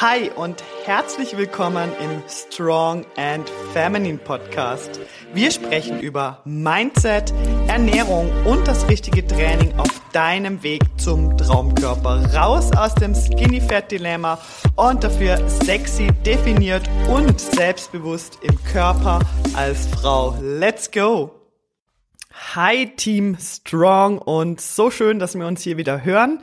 Hi 0.00 0.30
und 0.34 0.64
herzlich 0.86 1.36
willkommen 1.36 1.90
im 2.02 2.22
Strong 2.26 3.04
and 3.18 3.52
Feminine 3.74 4.16
Podcast. 4.16 4.98
Wir 5.34 5.50
sprechen 5.50 6.00
über 6.00 6.40
Mindset, 6.46 7.34
Ernährung 7.68 8.32
und 8.46 8.66
das 8.66 8.88
richtige 8.88 9.26
Training 9.26 9.78
auf 9.78 10.00
deinem 10.14 10.62
Weg 10.62 10.80
zum 10.96 11.36
Traumkörper. 11.36 12.32
Raus 12.34 12.70
aus 12.74 12.94
dem 12.94 13.14
Skinny 13.14 13.60
Fat 13.60 13.92
Dilemma 13.92 14.38
und 14.74 15.04
dafür 15.04 15.46
sexy, 15.50 16.08
definiert 16.24 16.88
und 17.10 17.38
selbstbewusst 17.38 18.38
im 18.40 18.56
Körper 18.72 19.18
als 19.52 19.86
Frau. 19.88 20.34
Let's 20.40 20.90
go! 20.90 21.32
Hi 22.54 22.86
Team 22.96 23.36
Strong 23.38 24.18
und 24.18 24.62
so 24.62 24.90
schön, 24.90 25.18
dass 25.18 25.34
wir 25.34 25.46
uns 25.46 25.60
hier 25.60 25.76
wieder 25.76 26.04
hören. 26.04 26.40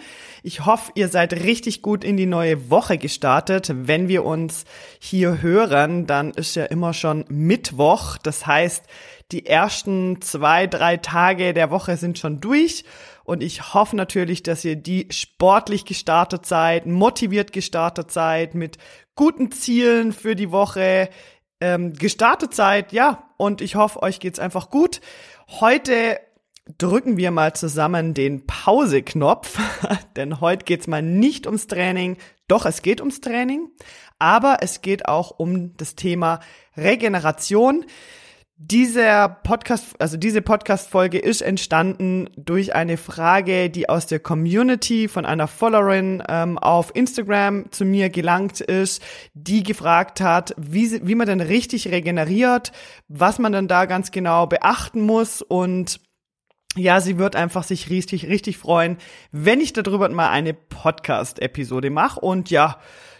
Ich 0.47 0.65
hoffe, 0.65 0.93
ihr 0.95 1.09
seid 1.09 1.33
richtig 1.33 1.81
gut 1.81 2.05
in 2.05 2.15
die 2.15 2.25
neue 2.25 2.69
Woche 2.69 2.97
gestartet. 2.97 3.69
Wenn 3.75 4.07
wir 4.07 4.23
uns 4.23 4.63
hier 4.97 5.41
hören, 5.41 6.07
dann 6.07 6.31
ist 6.31 6.55
ja 6.55 6.63
immer 6.63 6.93
schon 6.93 7.25
Mittwoch. 7.27 8.17
Das 8.17 8.47
heißt, 8.47 8.85
die 9.33 9.45
ersten 9.45 10.21
zwei, 10.21 10.65
drei 10.65 10.95
Tage 10.95 11.53
der 11.53 11.69
Woche 11.69 11.97
sind 11.97 12.17
schon 12.17 12.39
durch. 12.39 12.85
Und 13.25 13.43
ich 13.43 13.73
hoffe 13.73 13.97
natürlich, 13.97 14.41
dass 14.41 14.63
ihr 14.63 14.77
die 14.77 15.09
sportlich 15.11 15.83
gestartet 15.83 16.45
seid, 16.45 16.85
motiviert 16.85 17.51
gestartet 17.51 18.11
seid, 18.11 18.55
mit 18.55 18.77
guten 19.15 19.51
Zielen 19.51 20.13
für 20.13 20.37
die 20.37 20.51
Woche 20.51 21.09
ähm, 21.59 21.91
gestartet 21.91 22.55
seid. 22.55 22.93
Ja, 22.93 23.27
und 23.35 23.59
ich 23.59 23.75
hoffe, 23.75 24.01
euch 24.01 24.21
geht's 24.21 24.39
einfach 24.39 24.69
gut. 24.69 25.01
Heute 25.59 26.21
drücken 26.77 27.17
wir 27.17 27.31
mal 27.31 27.53
zusammen 27.53 28.13
den 28.13 28.45
Pause-Knopf, 28.45 29.59
denn 30.15 30.41
heute 30.41 30.65
geht's 30.65 30.87
mal 30.87 31.01
nicht 31.01 31.45
ums 31.45 31.67
Training. 31.67 32.17
Doch, 32.47 32.65
es 32.65 32.81
geht 32.81 33.01
ums 33.01 33.21
Training, 33.21 33.69
aber 34.19 34.57
es 34.61 34.81
geht 34.81 35.07
auch 35.07 35.31
um 35.31 35.75
das 35.77 35.95
Thema 35.95 36.39
Regeneration. 36.75 37.85
Dieser 38.59 39.29
Podcast, 39.29 39.95
also 39.99 40.17
diese 40.17 40.41
Podcast-Folge 40.41 41.19
ist 41.19 41.41
entstanden 41.41 42.27
durch 42.35 42.73
eine 42.73 42.97
Frage, 42.97 43.69
die 43.69 43.87
aus 43.87 44.07
der 44.07 44.19
Community 44.19 45.07
von 45.07 45.27
einer 45.27 45.47
Followerin 45.47 46.23
ähm, 46.27 46.57
auf 46.57 46.95
Instagram 46.95 47.71
zu 47.71 47.85
mir 47.85 48.09
gelangt 48.09 48.59
ist, 48.59 49.03
die 49.35 49.61
gefragt 49.61 50.21
hat, 50.21 50.55
wie, 50.57 51.05
wie 51.05 51.13
man 51.13 51.27
denn 51.27 51.41
richtig 51.41 51.89
regeneriert, 51.89 52.71
was 53.07 53.37
man 53.37 53.51
dann 53.51 53.67
da 53.67 53.85
ganz 53.85 54.09
genau 54.09 54.47
beachten 54.47 55.01
muss 55.01 55.43
und 55.43 55.99
ja, 56.75 57.01
sie 57.01 57.17
wird 57.17 57.35
einfach 57.35 57.63
sich 57.63 57.89
richtig, 57.89 58.27
richtig 58.27 58.57
freuen, 58.57 58.97
wenn 59.31 59.61
ich 59.61 59.73
darüber 59.73 60.09
mal 60.09 60.29
eine 60.29 60.53
Podcast-Episode 60.53 61.89
mache 61.89 62.19
und 62.19 62.49
ja, 62.49 62.79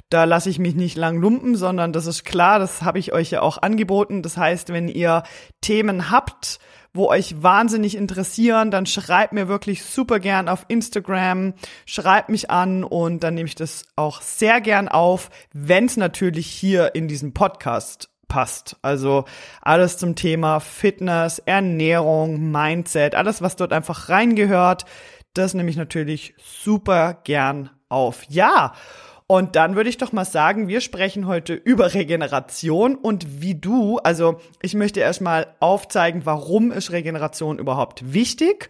da 0.10 0.24
lasse 0.24 0.50
ich 0.50 0.58
mich 0.58 0.76
nicht 0.76 0.96
lang 0.96 1.18
lumpen, 1.18 1.56
sondern 1.56 1.92
das 1.92 2.06
ist 2.06 2.24
klar, 2.24 2.60
das 2.60 2.82
habe 2.82 3.00
ich 3.00 3.12
euch 3.12 3.32
ja 3.32 3.42
auch 3.42 3.62
angeboten. 3.62 4.22
Das 4.22 4.38
heißt, 4.38 4.70
wenn 4.70 4.88
ihr 4.88 5.24
Themen 5.60 6.10
habt, 6.10 6.60
wo 6.94 7.10
euch 7.10 7.44
wahnsinnig 7.44 7.96
interessieren, 7.96 8.72
dann 8.72 8.86
schreibt 8.86 9.34
mir 9.34 9.50
wirklich 9.50 9.84
super 9.84 10.20
gern 10.20 10.48
auf 10.48 10.66
Instagram, 10.70 11.54
schreibt 11.86 12.30
mich 12.30 12.50
an 12.50 12.86
und 12.86 13.22
dann 13.22 13.34
nehme 13.34 13.48
ich 13.48 13.56
das 13.56 13.84
auch 13.98 14.22
sehr 14.22 14.62
gern 14.62 14.88
auf, 14.88 15.30
wenn 15.54 15.86
es 15.86 15.98
natürlich 15.98 16.48
hier 16.48 16.96
in 16.96 17.10
diesem 17.10 17.34
Podcast 17.34 18.10
passt. 18.28 18.78
Also 18.82 19.26
alles 19.62 19.98
zum 19.98 20.16
Thema 20.16 20.60
Fitness, 20.60 21.40
Ernährung, 21.40 22.52
Mindset, 22.52 23.16
alles, 23.16 23.42
was 23.42 23.56
dort 23.56 23.74
einfach 23.74 24.10
reingehört, 24.10 24.86
das 25.34 25.54
nehme 25.54 25.70
ich 25.70 25.78
natürlich 25.78 26.34
super 26.38 27.18
gern 27.24 27.70
auf. 27.90 28.24
Ja. 28.30 28.74
Und 29.30 29.58
dann 29.58 29.76
würde 29.76 29.90
ich 29.90 29.98
doch 29.98 30.14
mal 30.14 30.24
sagen, 30.24 30.70
wir 30.70 30.80
sprechen 30.80 31.28
heute 31.28 31.54
über 31.54 31.94
Regeneration 31.94 32.96
und 32.96 33.42
wie 33.42 33.56
du, 33.56 33.98
also 33.98 34.40
ich 34.62 34.74
möchte 34.74 35.02
erstmal 35.02 35.54
aufzeigen, 35.60 36.26
warum 36.26 36.72
ist 36.72 36.92
Regeneration 36.92 37.60
überhaupt 37.60 38.14
wichtig 38.14 38.70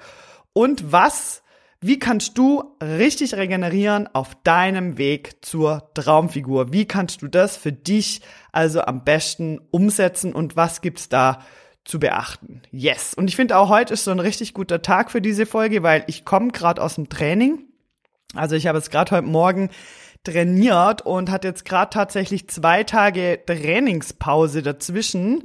und 0.53 0.91
was, 0.91 1.43
wie 1.79 1.99
kannst 1.99 2.37
du 2.37 2.75
richtig 2.81 3.35
regenerieren 3.35 4.09
auf 4.13 4.35
deinem 4.43 4.97
Weg 4.97 5.45
zur 5.45 5.91
Traumfigur? 5.93 6.73
Wie 6.73 6.85
kannst 6.85 7.21
du 7.21 7.27
das 7.27 7.55
für 7.55 7.71
dich 7.71 8.21
also 8.51 8.81
am 8.81 9.03
besten 9.03 9.61
umsetzen 9.69 10.33
und 10.33 10.55
was 10.55 10.81
gibt's 10.81 11.07
da 11.07 11.43
zu 11.85 11.99
beachten? 11.99 12.63
Yes. 12.71 13.13
Und 13.13 13.27
ich 13.27 13.35
finde 13.35 13.57
auch 13.57 13.69
heute 13.69 13.93
ist 13.93 14.05
so 14.05 14.11
ein 14.11 14.19
richtig 14.19 14.55
guter 14.55 14.81
Tag 14.81 15.11
für 15.11 15.21
diese 15.21 15.45
Folge, 15.45 15.83
weil 15.83 16.03
ich 16.07 16.25
komme 16.25 16.51
gerade 16.51 16.81
aus 16.81 16.95
dem 16.95 17.09
Training. 17.09 17.63
Also 18.33 18.55
ich 18.55 18.65
habe 18.65 18.79
jetzt 18.79 18.89
gerade 18.89 19.15
heute 19.15 19.27
Morgen 19.27 19.69
trainiert 20.23 21.03
und 21.03 21.29
hat 21.29 21.43
jetzt 21.43 21.63
gerade 21.63 21.91
tatsächlich 21.91 22.49
zwei 22.49 22.83
Tage 22.83 23.39
Trainingspause 23.45 24.63
dazwischen. 24.63 25.43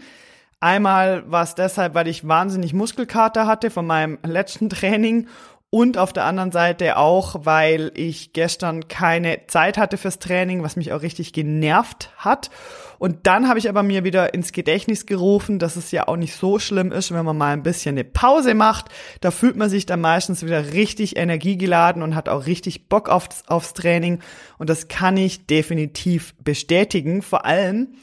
Einmal 0.62 1.28
war 1.28 1.42
es 1.42 1.56
deshalb, 1.56 1.94
weil 1.94 2.06
ich 2.06 2.26
wahnsinnig 2.26 2.72
Muskelkater 2.72 3.48
hatte 3.48 3.68
von 3.68 3.84
meinem 3.84 4.18
letzten 4.24 4.70
Training 4.70 5.26
und 5.74 5.96
auf 5.96 6.12
der 6.12 6.26
anderen 6.26 6.52
Seite 6.52 6.98
auch, 6.98 7.46
weil 7.46 7.92
ich 7.94 8.34
gestern 8.34 8.88
keine 8.88 9.46
Zeit 9.46 9.78
hatte 9.78 9.96
fürs 9.96 10.18
Training, 10.18 10.62
was 10.62 10.76
mich 10.76 10.92
auch 10.92 11.00
richtig 11.00 11.32
genervt 11.32 12.10
hat. 12.18 12.50
Und 12.98 13.26
dann 13.26 13.48
habe 13.48 13.58
ich 13.58 13.70
aber 13.70 13.82
mir 13.82 14.04
wieder 14.04 14.34
ins 14.34 14.52
Gedächtnis 14.52 15.06
gerufen, 15.06 15.58
dass 15.58 15.76
es 15.76 15.90
ja 15.90 16.08
auch 16.08 16.18
nicht 16.18 16.34
so 16.36 16.58
schlimm 16.58 16.92
ist, 16.92 17.10
wenn 17.14 17.24
man 17.24 17.38
mal 17.38 17.54
ein 17.54 17.62
bisschen 17.62 17.94
eine 17.94 18.04
Pause 18.04 18.52
macht. 18.52 18.90
Da 19.22 19.30
fühlt 19.30 19.56
man 19.56 19.70
sich 19.70 19.86
dann 19.86 20.02
meistens 20.02 20.44
wieder 20.44 20.74
richtig 20.74 21.16
energiegeladen 21.16 22.02
und 22.02 22.14
hat 22.14 22.28
auch 22.28 22.44
richtig 22.44 22.90
Bock 22.90 23.08
aufs, 23.08 23.44
aufs 23.46 23.72
Training. 23.72 24.18
Und 24.58 24.68
das 24.68 24.88
kann 24.88 25.16
ich 25.16 25.46
definitiv 25.46 26.34
bestätigen. 26.44 27.22
Vor 27.22 27.46
allem, 27.46 27.94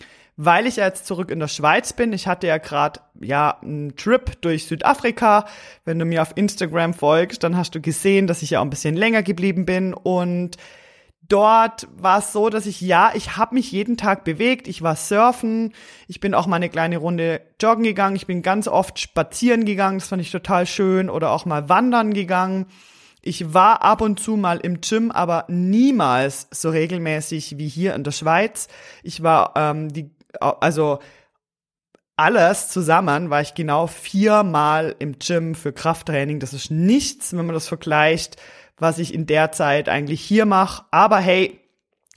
weil 0.42 0.68
ich 0.68 0.78
jetzt 0.78 1.06
zurück 1.06 1.32
in 1.32 1.42
der 1.42 1.50
Schweiz 1.50 1.92
bin. 1.92 2.14
Ich 2.14 2.26
hatte 2.26 2.48
ja 2.48 2.60
gerade 2.60 3.02
ja 3.20 3.58
einen 3.62 3.98
Trip 3.98 4.42
durch 4.42 4.68
Südafrika. 4.68 5.46
Wenn 5.84 6.00
du 6.00 6.06
mir 6.06 6.22
auf 6.22 6.32
Instagram 6.36 6.94
folgst, 6.94 7.44
dann 7.44 7.58
hast 7.58 7.76
du 7.76 7.82
gesehen, 7.82 8.26
dass 8.26 8.42
ich 8.42 8.52
ja 8.52 8.60
auch 8.60 8.64
ein 8.64 8.70
bisschen 8.70 8.96
länger 8.96 9.22
geblieben 9.22 9.66
bin 9.66 9.94
und 9.94 10.56
dort 11.28 11.90
war 11.98 12.20
es 12.20 12.32
so, 12.32 12.50
dass 12.50 12.68
ich 12.68 12.80
ja, 12.80 13.12
ich 13.16 13.36
habe 13.36 13.54
mich 13.54 13.74
jeden 13.74 13.98
Tag 13.98 14.24
bewegt, 14.24 14.70
ich 14.70 14.82
war 14.82 14.96
surfen, 14.96 15.74
ich 16.08 16.22
bin 16.22 16.34
auch 16.34 16.48
mal 16.48 16.56
eine 16.56 16.70
kleine 16.70 17.00
Runde 17.00 17.42
joggen 17.62 17.84
gegangen, 17.84 18.16
ich 18.16 18.26
bin 18.26 18.42
ganz 18.42 18.70
oft 18.70 18.98
spazieren 18.98 19.66
gegangen, 19.66 20.00
das 20.00 20.08
fand 20.08 20.22
ich 20.22 20.32
total 20.32 20.66
schön 20.66 21.10
oder 21.10 21.32
auch 21.32 21.44
mal 21.44 21.68
wandern 21.68 22.14
gegangen. 22.14 22.68
Ich 23.22 23.54
war 23.54 23.82
ab 23.82 24.00
und 24.00 24.22
zu 24.22 24.38
mal 24.38 24.60
im 24.60 24.80
Gym, 24.80 25.12
aber 25.12 25.44
niemals 25.50 26.48
so 26.52 26.70
regelmäßig 26.70 27.58
wie 27.58 27.68
hier 27.68 27.94
in 27.94 28.06
der 28.06 28.12
Schweiz. 28.12 28.70
Ich 29.04 29.22
war 29.22 29.52
ähm, 29.58 29.92
die 29.92 30.10
also 30.40 31.00
alles 32.16 32.68
zusammen 32.68 33.30
war 33.30 33.42
ich 33.42 33.54
genau 33.54 33.88
viermal 33.88 34.96
im 35.00 35.20
Gym 35.20 35.56
für 35.56 35.72
Krafttraining. 35.72 36.40
Das 36.40 36.54
ist 36.54 36.70
nichts, 36.70 37.32
wenn 37.32 37.46
man 37.46 37.54
das 37.54 37.68
vergleicht, 37.68 38.36
was 38.78 39.00
ich 39.00 39.14
in 39.14 39.26
der 39.26 39.52
Zeit 39.54 39.88
eigentlich 39.88 40.22
hier 40.22 40.46
mache. 40.46 40.84
Aber 40.92 41.20
hey, 41.20 41.60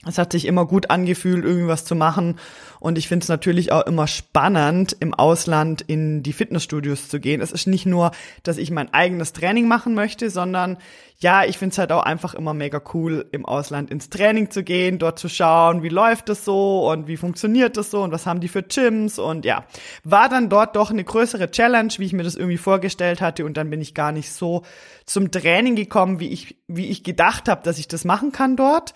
es 0.05 0.17
hat 0.17 0.31
sich 0.31 0.45
immer 0.45 0.65
gut 0.65 0.89
angefühlt, 0.89 1.45
irgendwie 1.45 1.67
was 1.67 1.85
zu 1.85 1.95
machen. 1.95 2.39
Und 2.79 2.97
ich 2.97 3.07
finde 3.07 3.23
es 3.23 3.29
natürlich 3.29 3.71
auch 3.71 3.85
immer 3.85 4.07
spannend, 4.07 4.95
im 4.99 5.13
Ausland 5.13 5.81
in 5.81 6.23
die 6.23 6.33
Fitnessstudios 6.33 7.07
zu 7.07 7.19
gehen. 7.19 7.39
Es 7.39 7.53
ist 7.53 7.67
nicht 7.67 7.85
nur, 7.85 8.11
dass 8.43 8.57
ich 8.57 8.71
mein 8.71 8.93
eigenes 8.93 9.31
Training 9.31 9.67
machen 9.67 9.93
möchte, 9.93 10.29
sondern 10.29 10.77
ja, 11.19 11.45
ich 11.45 11.57
finde 11.57 11.71
es 11.71 11.77
halt 11.77 11.93
auch 11.93 12.03
einfach 12.03 12.33
immer 12.33 12.53
mega 12.53 12.81
cool, 12.93 13.25
im 13.31 13.45
Ausland 13.45 13.89
ins 13.89 14.09
Training 14.09 14.51
zu 14.51 14.61
gehen, 14.61 14.99
dort 14.99 15.17
zu 15.17 15.29
schauen, 15.29 15.81
wie 15.81 15.89
läuft 15.89 16.27
es 16.27 16.43
so 16.43 16.91
und 16.91 17.07
wie 17.07 17.15
funktioniert 17.15 17.77
das 17.77 17.89
so 17.89 18.01
und 18.01 18.11
was 18.11 18.25
haben 18.25 18.41
die 18.41 18.49
für 18.49 18.61
Gyms 18.61 19.19
und 19.19 19.45
ja, 19.45 19.63
war 20.03 20.27
dann 20.27 20.49
dort 20.49 20.75
doch 20.75 20.91
eine 20.91 21.05
größere 21.05 21.49
Challenge, 21.49 21.93
wie 21.97 22.05
ich 22.05 22.13
mir 22.13 22.23
das 22.23 22.35
irgendwie 22.35 22.57
vorgestellt 22.57 23.21
hatte 23.21 23.45
und 23.45 23.55
dann 23.55 23.69
bin 23.69 23.79
ich 23.79 23.93
gar 23.93 24.11
nicht 24.11 24.33
so 24.33 24.63
zum 25.05 25.31
Training 25.31 25.77
gekommen, 25.77 26.19
wie 26.19 26.29
ich, 26.29 26.57
wie 26.67 26.87
ich 26.87 27.05
gedacht 27.05 27.47
habe, 27.47 27.63
dass 27.63 27.79
ich 27.79 27.87
das 27.87 28.03
machen 28.03 28.33
kann 28.33 28.57
dort 28.57 28.93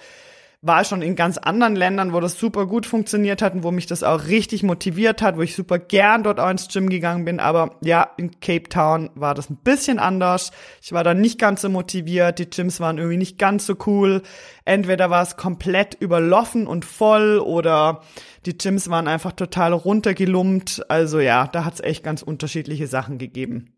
war 0.61 0.83
schon 0.83 1.03
in 1.03 1.15
ganz 1.15 1.37
anderen 1.37 1.75
Ländern, 1.75 2.13
wo 2.13 2.19
das 2.19 2.39
super 2.39 2.65
gut 2.65 2.87
funktioniert 2.87 3.43
hat 3.43 3.53
und 3.53 3.63
wo 3.63 3.69
mich 3.69 3.85
das 3.85 4.01
auch 4.01 4.25
richtig 4.25 4.63
motiviert 4.63 5.21
hat, 5.21 5.37
wo 5.37 5.43
ich 5.43 5.55
super 5.55 5.77
gern 5.77 6.23
dort 6.23 6.39
auch 6.39 6.49
ins 6.49 6.67
Gym 6.67 6.89
gegangen 6.89 7.25
bin. 7.25 7.39
Aber 7.39 7.75
ja, 7.81 8.09
in 8.17 8.39
Cape 8.39 8.67
Town 8.67 9.11
war 9.13 9.35
das 9.35 9.51
ein 9.51 9.57
bisschen 9.57 9.99
anders. 9.99 10.51
Ich 10.81 10.91
war 10.93 11.03
da 11.03 11.13
nicht 11.13 11.39
ganz 11.39 11.61
so 11.61 11.69
motiviert. 11.69 12.39
Die 12.39 12.49
Gyms 12.49 12.79
waren 12.79 12.97
irgendwie 12.97 13.17
nicht 13.17 13.37
ganz 13.37 13.67
so 13.67 13.75
cool. 13.85 14.23
Entweder 14.65 15.11
war 15.11 15.21
es 15.21 15.37
komplett 15.37 15.93
überlaufen 15.99 16.65
und 16.65 16.85
voll 16.85 17.37
oder 17.37 18.01
die 18.47 18.57
Gyms 18.57 18.89
waren 18.89 19.07
einfach 19.07 19.33
total 19.33 19.73
runtergelumpt. 19.73 20.89
Also 20.89 21.19
ja, 21.19 21.47
da 21.47 21.65
hat 21.65 21.75
es 21.75 21.81
echt 21.81 22.03
ganz 22.03 22.23
unterschiedliche 22.23 22.87
Sachen 22.87 23.19
gegeben. 23.19 23.75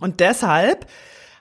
Und 0.00 0.20
deshalb 0.20 0.86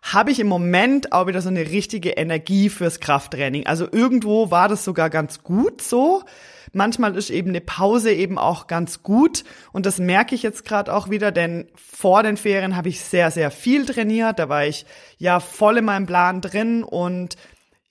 habe 0.01 0.31
ich 0.31 0.39
im 0.39 0.47
Moment 0.47 1.11
auch 1.11 1.27
wieder 1.27 1.41
so 1.41 1.49
eine 1.49 1.69
richtige 1.69 2.11
Energie 2.11 2.69
fürs 2.69 2.99
Krafttraining. 2.99 3.65
Also 3.65 3.87
irgendwo 3.91 4.51
war 4.51 4.67
das 4.67 4.83
sogar 4.83 5.09
ganz 5.09 5.43
gut 5.43 5.81
so. 5.81 6.23
Manchmal 6.71 7.15
ist 7.17 7.29
eben 7.29 7.49
eine 7.49 7.61
Pause 7.61 8.11
eben 8.13 8.37
auch 8.37 8.67
ganz 8.67 9.01
gut 9.01 9.43
und 9.71 9.85
das 9.85 9.97
merke 9.97 10.35
ich 10.35 10.43
jetzt 10.43 10.65
gerade 10.65 10.93
auch 10.93 11.09
wieder, 11.09 11.31
denn 11.31 11.67
vor 11.75 12.21
den 12.21 12.37
Ferien 12.37 12.75
habe 12.75 12.89
ich 12.89 13.01
sehr, 13.01 13.31
sehr 13.31 13.49
viel 13.49 13.85
trainiert. 13.85 14.37
Da 14.37 14.49
war 14.49 14.65
ich 14.65 14.85
ja 15.17 15.39
voll 15.39 15.77
in 15.77 15.85
meinem 15.85 16.05
Plan 16.05 16.41
drin 16.41 16.83
und 16.83 17.37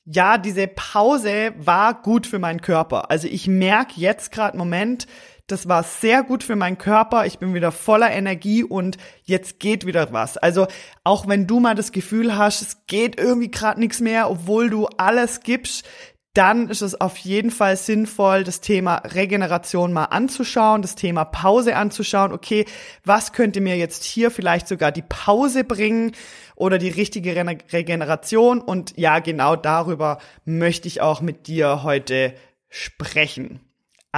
ja, 0.05 0.39
diese 0.39 0.69
Pause 0.69 1.53
war 1.59 2.01
gut 2.01 2.27
für 2.27 2.39
meinen 2.39 2.63
Körper. 2.63 3.11
Also 3.11 3.29
ich 3.29 3.47
merke 3.47 3.95
jetzt 3.97 4.33
gerade 4.33 4.57
Moment, 4.57 5.07
das 5.49 5.67
war 5.67 5.83
sehr 5.83 6.23
gut 6.23 6.45
für 6.45 6.57
meinen 6.57 6.79
Körper. 6.79 7.27
Ich 7.27 7.39
bin 7.39 7.55
wieder 7.55 7.73
voller 7.73 8.11
Energie 8.11 8.63
und 8.63 8.99
jetzt 9.25 9.59
geht 9.59 9.87
wieder 9.87 10.13
was. 10.13 10.37
Also 10.37 10.67
auch 11.05 11.27
wenn 11.27 11.47
du 11.47 11.59
mal 11.59 11.75
das 11.75 11.91
Gefühl 11.91 12.37
hast, 12.37 12.63
es 12.63 12.87
geht 12.87 13.19
irgendwie 13.19 13.51
gerade 13.51 13.81
nichts 13.81 14.01
mehr, 14.01 14.31
obwohl 14.31 14.71
du 14.71 14.87
alles 14.99 15.41
gibst, 15.41 15.89
dann 16.35 16.69
ist 16.69 16.83
es 16.83 17.01
auf 17.01 17.17
jeden 17.17 17.51
Fall 17.51 17.77
sinnvoll, 17.77 18.45
das 18.45 18.61
Thema 18.61 18.97
Regeneration 18.97 19.93
mal 19.93 20.05
anzuschauen, 20.05 20.83
das 20.83 20.95
Thema 20.95 21.25
Pause 21.25 21.75
anzuschauen. 21.75 22.33
Okay, 22.33 22.67
was 23.05 23.33
könnte 23.33 23.61
mir 23.63 23.77
jetzt 23.77 24.05
hier 24.05 24.31
vielleicht 24.31 24.69
sogar 24.69 24.93
die 24.93 25.03
Pause 25.03 25.65
bringen 25.65 26.13
oder 26.55 26.79
die 26.79 26.91
richtige 26.91 27.35
Re 27.35 27.59
Regeneration? 27.73 28.61
Und 28.61 28.97
ja, 28.99 29.19
genau 29.19 29.57
darüber 29.57 30.19
möchte 30.45 30.87
ich 30.87 31.01
auch 31.01 31.23
mit 31.23 31.47
dir 31.49 31.83
heute 31.83 32.35
sprechen. 32.69 33.68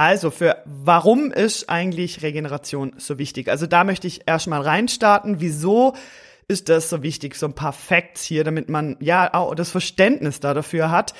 Also 0.01 0.31
für 0.31 0.57
warum 0.65 1.31
ist 1.31 1.69
eigentlich 1.69 2.23
Regeneration 2.23 2.93
so 2.97 3.19
wichtig? 3.19 3.49
Also 3.49 3.67
da 3.67 3.83
möchte 3.83 4.07
ich 4.07 4.21
erstmal 4.25 4.61
reinstarten. 4.61 5.41
Wieso 5.41 5.93
ist 6.47 6.69
das 6.69 6.89
so 6.89 7.03
wichtig? 7.03 7.35
So 7.35 7.45
ein 7.45 7.53
paar 7.53 7.71
Facts 7.71 8.23
hier, 8.23 8.43
damit 8.43 8.67
man 8.67 8.97
ja 8.99 9.31
auch 9.35 9.53
das 9.53 9.69
Verständnis 9.69 10.39
da 10.39 10.55
dafür 10.55 10.89
hat. 10.89 11.13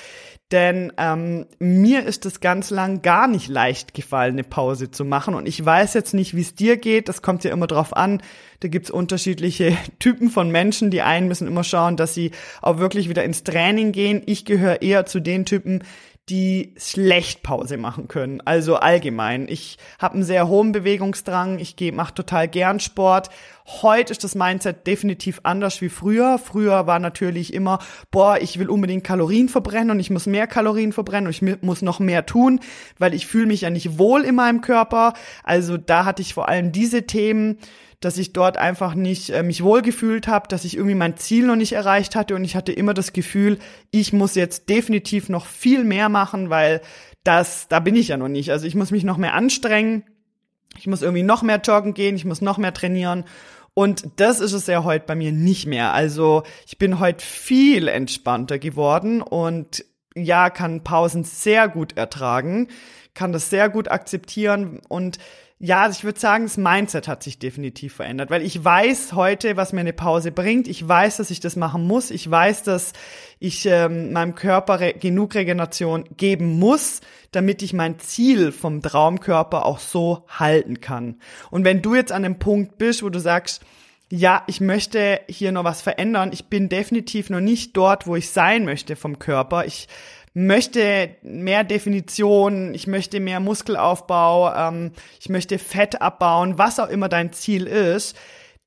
Denn 0.50 0.92
ähm, 0.98 1.46
mir 1.60 2.04
ist 2.04 2.26
es 2.26 2.40
ganz 2.40 2.70
lang 2.70 3.02
gar 3.02 3.28
nicht 3.28 3.46
leicht 3.46 3.94
gefallen, 3.94 4.32
eine 4.32 4.42
Pause 4.42 4.90
zu 4.90 5.04
machen. 5.04 5.34
Und 5.34 5.46
ich 5.46 5.64
weiß 5.64 5.94
jetzt 5.94 6.12
nicht, 6.12 6.34
wie 6.34 6.42
es 6.42 6.56
dir 6.56 6.76
geht. 6.76 7.08
Das 7.08 7.22
kommt 7.22 7.44
ja 7.44 7.52
immer 7.52 7.68
drauf 7.68 7.96
an. 7.96 8.20
Da 8.58 8.68
gibt's 8.68 8.90
unterschiedliche 8.90 9.76
Typen 10.00 10.28
von 10.28 10.50
Menschen. 10.50 10.90
Die 10.90 11.02
einen 11.02 11.28
müssen 11.28 11.46
immer 11.46 11.62
schauen, 11.62 11.96
dass 11.96 12.14
sie 12.14 12.32
auch 12.60 12.78
wirklich 12.78 13.08
wieder 13.08 13.22
ins 13.22 13.44
Training 13.44 13.92
gehen. 13.92 14.22
Ich 14.26 14.44
gehöre 14.44 14.82
eher 14.82 15.06
zu 15.06 15.20
den 15.20 15.46
Typen, 15.46 15.84
die 16.28 16.74
schlecht 16.76 17.42
Pause 17.42 17.76
machen 17.76 18.06
können. 18.06 18.40
Also 18.42 18.76
allgemein. 18.76 19.48
Ich 19.48 19.76
habe 19.98 20.14
einen 20.14 20.22
sehr 20.22 20.46
hohen 20.46 20.70
Bewegungsdrang. 20.70 21.58
Ich 21.58 21.74
mache 21.92 22.14
total 22.14 22.46
gern 22.46 22.78
Sport. 22.78 23.28
Heute 23.66 24.12
ist 24.12 24.22
das 24.22 24.36
Mindset 24.36 24.86
definitiv 24.86 25.40
anders 25.42 25.80
wie 25.80 25.88
früher. 25.88 26.38
Früher 26.38 26.86
war 26.86 27.00
natürlich 27.00 27.52
immer, 27.52 27.80
boah, 28.12 28.38
ich 28.40 28.58
will 28.58 28.68
unbedingt 28.68 29.02
Kalorien 29.02 29.48
verbrennen 29.48 29.90
und 29.90 30.00
ich 30.00 30.10
muss 30.10 30.26
mehr 30.26 30.46
Kalorien 30.46 30.92
verbrennen 30.92 31.26
und 31.26 31.32
ich 31.32 31.62
muss 31.62 31.82
noch 31.82 31.98
mehr 31.98 32.24
tun, 32.24 32.60
weil 32.98 33.14
ich 33.14 33.26
fühle 33.26 33.46
mich 33.46 33.62
ja 33.62 33.70
nicht 33.70 33.98
wohl 33.98 34.22
in 34.22 34.36
meinem 34.36 34.60
Körper. 34.60 35.14
Also 35.42 35.76
da 35.76 36.04
hatte 36.04 36.22
ich 36.22 36.34
vor 36.34 36.48
allem 36.48 36.70
diese 36.70 37.04
Themen 37.04 37.58
dass 38.02 38.18
ich 38.18 38.32
dort 38.32 38.56
einfach 38.58 38.94
nicht 38.94 39.30
äh, 39.30 39.42
mich 39.42 39.62
wohlgefühlt 39.62 40.28
habe, 40.28 40.48
dass 40.48 40.64
ich 40.64 40.76
irgendwie 40.76 40.96
mein 40.96 41.16
Ziel 41.16 41.46
noch 41.46 41.56
nicht 41.56 41.72
erreicht 41.72 42.14
hatte 42.14 42.34
und 42.34 42.44
ich 42.44 42.56
hatte 42.56 42.72
immer 42.72 42.92
das 42.92 43.12
Gefühl, 43.12 43.58
ich 43.90 44.12
muss 44.12 44.34
jetzt 44.34 44.68
definitiv 44.68 45.28
noch 45.28 45.46
viel 45.46 45.84
mehr 45.84 46.08
machen, 46.08 46.50
weil 46.50 46.82
das, 47.24 47.68
da 47.68 47.80
bin 47.80 47.94
ich 47.94 48.08
ja 48.08 48.16
noch 48.16 48.28
nicht. 48.28 48.50
Also 48.50 48.66
ich 48.66 48.74
muss 48.74 48.90
mich 48.90 49.04
noch 49.04 49.16
mehr 49.16 49.34
anstrengen, 49.34 50.04
ich 50.78 50.86
muss 50.86 51.02
irgendwie 51.02 51.22
noch 51.22 51.42
mehr 51.42 51.60
joggen 51.64 51.94
gehen, 51.94 52.16
ich 52.16 52.24
muss 52.24 52.40
noch 52.40 52.58
mehr 52.58 52.74
trainieren 52.74 53.24
und 53.74 54.08
das 54.16 54.40
ist 54.40 54.52
es 54.52 54.66
ja 54.66 54.84
heute 54.84 55.06
bei 55.06 55.14
mir 55.14 55.32
nicht 55.32 55.66
mehr. 55.66 55.94
Also 55.94 56.42
ich 56.66 56.78
bin 56.78 56.98
heute 56.98 57.24
viel 57.24 57.88
entspannter 57.88 58.58
geworden 58.58 59.22
und 59.22 59.84
ja, 60.14 60.50
kann 60.50 60.84
Pausen 60.84 61.24
sehr 61.24 61.68
gut 61.68 61.96
ertragen, 61.96 62.68
kann 63.14 63.32
das 63.32 63.48
sehr 63.48 63.68
gut 63.70 63.88
akzeptieren 63.90 64.80
und 64.88 65.18
ja, 65.64 65.82
also 65.82 65.96
ich 65.96 66.02
würde 66.02 66.18
sagen, 66.18 66.42
das 66.42 66.56
Mindset 66.56 67.06
hat 67.06 67.22
sich 67.22 67.38
definitiv 67.38 67.94
verändert, 67.94 68.30
weil 68.30 68.42
ich 68.42 68.64
weiß 68.64 69.12
heute, 69.12 69.56
was 69.56 69.72
mir 69.72 69.82
eine 69.82 69.92
Pause 69.92 70.32
bringt. 70.32 70.66
Ich 70.66 70.88
weiß, 70.88 71.18
dass 71.18 71.30
ich 71.30 71.38
das 71.38 71.54
machen 71.54 71.86
muss. 71.86 72.10
Ich 72.10 72.28
weiß, 72.28 72.64
dass 72.64 72.92
ich 73.38 73.64
ähm, 73.66 74.12
meinem 74.12 74.34
Körper 74.34 74.80
re 74.80 74.92
genug 74.94 75.36
Regeneration 75.36 76.02
geben 76.16 76.58
muss, 76.58 77.00
damit 77.30 77.62
ich 77.62 77.74
mein 77.74 78.00
Ziel 78.00 78.50
vom 78.50 78.82
Traumkörper 78.82 79.64
auch 79.64 79.78
so 79.78 80.24
halten 80.26 80.80
kann. 80.80 81.20
Und 81.52 81.64
wenn 81.64 81.80
du 81.80 81.94
jetzt 81.94 82.10
an 82.10 82.24
dem 82.24 82.40
Punkt 82.40 82.76
bist, 82.76 83.04
wo 83.04 83.08
du 83.08 83.20
sagst, 83.20 83.62
ja, 84.10 84.42
ich 84.48 84.60
möchte 84.60 85.20
hier 85.28 85.52
noch 85.52 85.62
was 85.62 85.80
verändern, 85.80 86.30
ich 86.32 86.46
bin 86.46 86.70
definitiv 86.70 87.30
noch 87.30 87.40
nicht 87.40 87.76
dort, 87.76 88.08
wo 88.08 88.16
ich 88.16 88.30
sein 88.30 88.64
möchte 88.64 88.96
vom 88.96 89.20
Körper. 89.20 89.64
Ich 89.64 89.86
möchte 90.34 91.16
mehr 91.22 91.64
Definition, 91.64 92.74
ich 92.74 92.86
möchte 92.86 93.20
mehr 93.20 93.40
Muskelaufbau, 93.40 94.54
ähm, 94.54 94.92
ich 95.20 95.28
möchte 95.28 95.58
Fett 95.58 96.00
abbauen, 96.00 96.58
was 96.58 96.80
auch 96.80 96.88
immer 96.88 97.08
dein 97.08 97.32
Ziel 97.32 97.66
ist, 97.66 98.16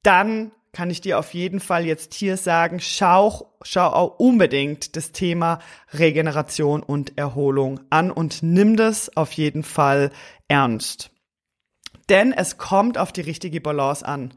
dann 0.04 0.52
kann 0.76 0.90
ich 0.90 1.00
dir 1.00 1.18
auf 1.18 1.34
jeden 1.34 1.62
Fall 1.62 1.86
jetzt 1.86 2.14
hier 2.14 2.36
sagen, 2.36 2.80
schau, 2.82 3.56
schau 3.62 3.88
auch 3.88 4.20
unbedingt 4.20 4.98
das 4.98 5.14
Thema 5.14 5.60
Regeneration 5.94 6.84
und 6.84 7.18
Erholung 7.18 7.80
an 7.90 8.12
und 8.12 8.44
nimm 8.44 8.76
das 8.76 9.16
auf 9.16 9.32
jeden 9.32 9.64
Fall 9.64 10.12
ernst. 10.50 11.12
Denn 12.10 12.34
es 12.34 12.58
kommt 12.58 12.98
auf 12.98 13.14
die 13.14 13.22
richtige 13.22 13.62
Balance 13.62 14.06
an. 14.06 14.34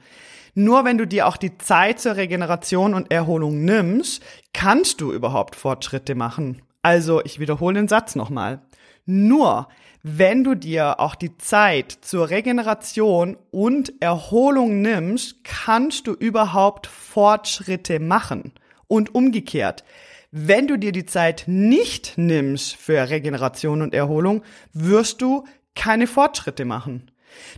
Nur 0.54 0.84
wenn 0.84 0.96
du 0.96 1.06
dir 1.06 1.26
auch 1.26 1.36
die 1.36 1.58
Zeit 1.58 2.00
zur 2.00 2.16
Regeneration 2.16 2.94
und 2.94 3.10
Erholung 3.10 3.64
nimmst, 3.64 4.22
kannst 4.52 5.00
du 5.00 5.12
überhaupt 5.12 5.56
Fortschritte 5.56 6.14
machen. 6.14 6.62
Also, 6.88 7.23
ich 7.23 7.38
wiederhole 7.38 7.75
den 7.75 7.87
Satz 7.87 8.17
nochmal. 8.17 8.62
Nur 9.05 9.69
wenn 10.02 10.43
du 10.43 10.55
dir 10.55 11.00
auch 11.00 11.17
die 11.17 11.37
Zeit 11.37 11.93
zur 12.00 12.31
Regeneration 12.31 13.37
und 13.50 13.93
Erholung 14.00 14.81
nimmst, 14.81 15.44
kannst 15.44 16.06
du 16.06 16.14
überhaupt 16.14 16.87
Fortschritte 16.87 18.00
machen. 18.00 18.55
Und 18.87 19.14
umgekehrt, 19.14 19.85
wenn 20.31 20.67
du 20.67 20.79
dir 20.79 20.93
die 20.93 21.05
Zeit 21.05 21.44
nicht 21.46 22.17
nimmst 22.17 22.75
für 22.76 23.11
Regeneration 23.11 23.82
und 23.82 23.93
Erholung, 23.93 24.43
wirst 24.73 25.20
du 25.20 25.44
keine 25.75 26.06
Fortschritte 26.06 26.64
machen. 26.64 27.11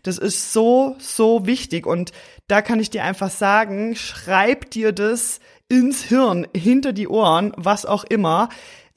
Das 0.03 0.19
ist 0.19 0.53
so, 0.53 0.97
so 0.99 1.47
wichtig 1.47 1.87
und 1.87 2.11
da 2.49 2.63
kann 2.63 2.81
ich 2.81 2.91
dir 2.91 3.05
einfach 3.05 3.31
sagen, 3.31 3.95
schreib 3.95 4.73
dir 4.73 4.91
das 4.91 5.39
ins 5.71 6.03
Hirn, 6.03 6.47
hinter 6.55 6.93
die 6.93 7.09
Ohren, 7.09 7.53
was 7.57 7.87
auch 7.87 8.05
immer 8.05 8.51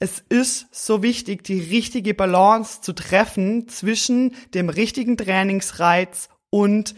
es 0.04 0.22
ist 0.28 0.66
so 0.70 1.02
wichtig, 1.02 1.44
die 1.44 1.60
richtige 1.60 2.12
Balance 2.12 2.82
zu 2.82 2.92
treffen 2.92 3.68
zwischen 3.68 4.34
dem 4.52 4.68
richtigen 4.68 5.16
Trainingsreiz 5.16 6.28
und 6.50 6.94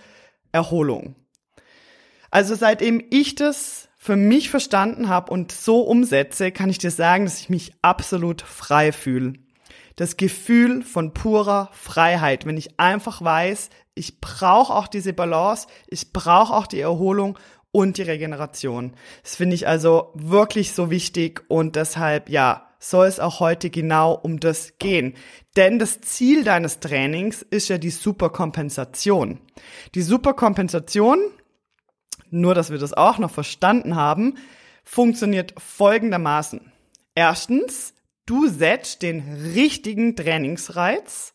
Erholung. 0.50 1.14
Also 2.32 2.56
seitdem 2.56 3.04
ich 3.10 3.36
das 3.36 3.88
für 3.96 4.16
mich 4.16 4.50
verstanden 4.50 5.08
habe 5.08 5.30
und 5.32 5.52
so 5.52 5.82
umsetze, 5.82 6.50
kann 6.50 6.68
ich 6.68 6.78
dir 6.78 6.90
sagen, 6.90 7.26
dass 7.26 7.40
ich 7.40 7.48
mich 7.48 7.74
absolut 7.82 8.42
frei 8.42 8.90
fühle. 8.90 9.34
Das 9.94 10.16
Gefühl 10.16 10.82
von 10.82 11.14
purer 11.14 11.70
Freiheit, 11.72 12.44
wenn 12.44 12.56
ich 12.56 12.80
einfach 12.80 13.22
weiß, 13.22 13.70
ich 13.94 14.20
brauche 14.20 14.74
auch 14.74 14.88
diese 14.88 15.12
Balance, 15.12 15.68
ich 15.86 16.12
brauche 16.12 16.52
auch 16.52 16.66
die 16.66 16.80
Erholung 16.80 17.38
und 17.76 17.98
die 17.98 18.02
Regeneration. 18.04 18.94
Das 19.22 19.36
finde 19.36 19.54
ich 19.54 19.68
also 19.68 20.10
wirklich 20.14 20.72
so 20.72 20.90
wichtig 20.90 21.44
und 21.48 21.76
deshalb, 21.76 22.30
ja, 22.30 22.70
soll 22.78 23.06
es 23.06 23.20
auch 23.20 23.38
heute 23.38 23.68
genau 23.68 24.14
um 24.14 24.40
das 24.40 24.78
gehen. 24.78 25.12
Denn 25.56 25.78
das 25.78 26.00
Ziel 26.00 26.42
deines 26.42 26.80
Trainings 26.80 27.42
ist 27.42 27.68
ja 27.68 27.76
die 27.76 27.90
Superkompensation. 27.90 29.40
Die 29.94 30.00
Superkompensation, 30.00 31.18
nur 32.30 32.54
dass 32.54 32.70
wir 32.70 32.78
das 32.78 32.94
auch 32.94 33.18
noch 33.18 33.30
verstanden 33.30 33.94
haben, 33.94 34.38
funktioniert 34.82 35.52
folgendermaßen. 35.58 36.72
Erstens, 37.14 37.92
du 38.24 38.48
setzt 38.48 39.02
den 39.02 39.20
richtigen 39.54 40.16
Trainingsreiz. 40.16 41.34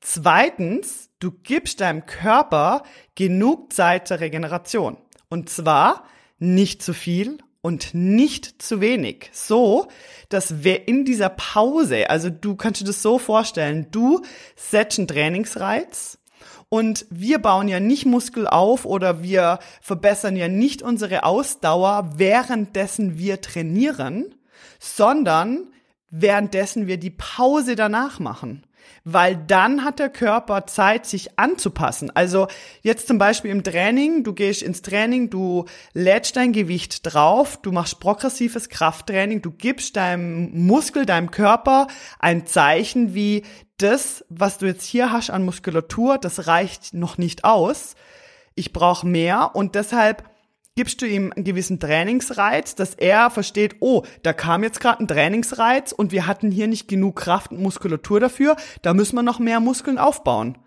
Zweitens, 0.00 1.10
du 1.18 1.30
gibst 1.30 1.82
deinem 1.82 2.06
Körper 2.06 2.84
genug 3.14 3.74
Zeit 3.74 4.08
zur 4.08 4.20
Regeneration. 4.20 4.96
Und 5.34 5.50
zwar 5.50 6.04
nicht 6.38 6.80
zu 6.80 6.94
viel 6.94 7.38
und 7.60 7.92
nicht 7.92 8.62
zu 8.62 8.80
wenig. 8.80 9.30
So, 9.32 9.88
dass 10.28 10.62
wir 10.62 10.86
in 10.86 11.04
dieser 11.04 11.28
Pause, 11.28 12.08
also 12.08 12.30
du 12.30 12.54
kannst 12.54 12.82
dir 12.82 12.84
das 12.84 13.02
so 13.02 13.18
vorstellen, 13.18 13.88
du 13.90 14.22
setzt 14.54 15.00
einen 15.00 15.08
Trainingsreiz 15.08 16.18
und 16.68 17.06
wir 17.10 17.40
bauen 17.40 17.66
ja 17.66 17.80
nicht 17.80 18.06
Muskel 18.06 18.46
auf 18.46 18.84
oder 18.84 19.24
wir 19.24 19.58
verbessern 19.80 20.36
ja 20.36 20.46
nicht 20.46 20.82
unsere 20.82 21.24
Ausdauer, 21.24 22.12
währenddessen 22.14 23.18
wir 23.18 23.40
trainieren, 23.40 24.36
sondern 24.78 25.66
währenddessen 26.10 26.86
wir 26.86 26.96
die 26.96 27.10
Pause 27.10 27.74
danach 27.74 28.20
machen 28.20 28.62
weil 29.04 29.36
dann 29.36 29.84
hat 29.84 29.98
der 29.98 30.08
Körper 30.08 30.66
Zeit, 30.66 31.06
sich 31.06 31.38
anzupassen. 31.38 32.10
Also 32.14 32.48
jetzt 32.82 33.06
zum 33.06 33.18
Beispiel 33.18 33.50
im 33.50 33.62
Training, 33.62 34.24
du 34.24 34.32
gehst 34.32 34.62
ins 34.62 34.82
Training, 34.82 35.30
du 35.30 35.66
lädst 35.92 36.36
dein 36.36 36.52
Gewicht 36.52 37.00
drauf, 37.02 37.58
du 37.60 37.72
machst 37.72 38.00
progressives 38.00 38.68
Krafttraining, 38.68 39.42
du 39.42 39.50
gibst 39.50 39.96
deinem 39.96 40.66
Muskel, 40.66 41.06
deinem 41.06 41.30
Körper 41.30 41.86
ein 42.18 42.46
Zeichen 42.46 43.14
wie 43.14 43.42
das, 43.76 44.24
was 44.28 44.58
du 44.58 44.66
jetzt 44.66 44.84
hier 44.84 45.12
hast 45.12 45.30
an 45.30 45.44
Muskulatur, 45.44 46.18
das 46.18 46.46
reicht 46.46 46.94
noch 46.94 47.18
nicht 47.18 47.44
aus. 47.44 47.94
Ich 48.54 48.72
brauche 48.72 49.06
mehr 49.06 49.50
und 49.54 49.74
deshalb 49.74 50.24
gibst 50.76 51.02
du 51.02 51.06
ihm 51.06 51.32
einen 51.34 51.44
gewissen 51.44 51.78
Trainingsreiz, 51.78 52.74
dass 52.74 52.94
er 52.94 53.30
versteht, 53.30 53.76
oh, 53.80 54.02
da 54.22 54.32
kam 54.32 54.64
jetzt 54.64 54.80
gerade 54.80 55.04
ein 55.04 55.08
Trainingsreiz 55.08 55.92
und 55.92 56.10
wir 56.10 56.26
hatten 56.26 56.50
hier 56.50 56.66
nicht 56.66 56.88
genug 56.88 57.16
Kraft 57.16 57.52
und 57.52 57.62
Muskulatur 57.62 58.18
dafür, 58.18 58.56
da 58.82 58.92
müssen 58.92 59.14
wir 59.14 59.22
noch 59.22 59.38
mehr 59.38 59.60
Muskeln 59.60 59.98
aufbauen. 59.98 60.58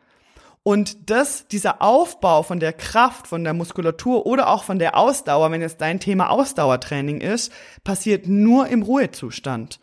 Und 0.67 1.09
das, 1.09 1.47
dieser 1.47 1.81
Aufbau 1.81 2.43
von 2.43 2.59
der 2.59 2.73
Kraft, 2.73 3.27
von 3.27 3.45
der 3.45 3.53
Muskulatur 3.53 4.25
oder 4.25 4.49
auch 4.49 4.65
von 4.65 4.79
der 4.79 4.97
Ausdauer, 4.97 5.49
wenn 5.49 5.61
jetzt 5.61 5.79
dein 5.79 6.01
Thema 6.01 6.29
Ausdauertraining 6.29 7.21
ist, 7.21 7.53
passiert 7.85 8.27
nur 8.27 8.67
im 8.67 8.81
Ruhezustand. 8.81 9.79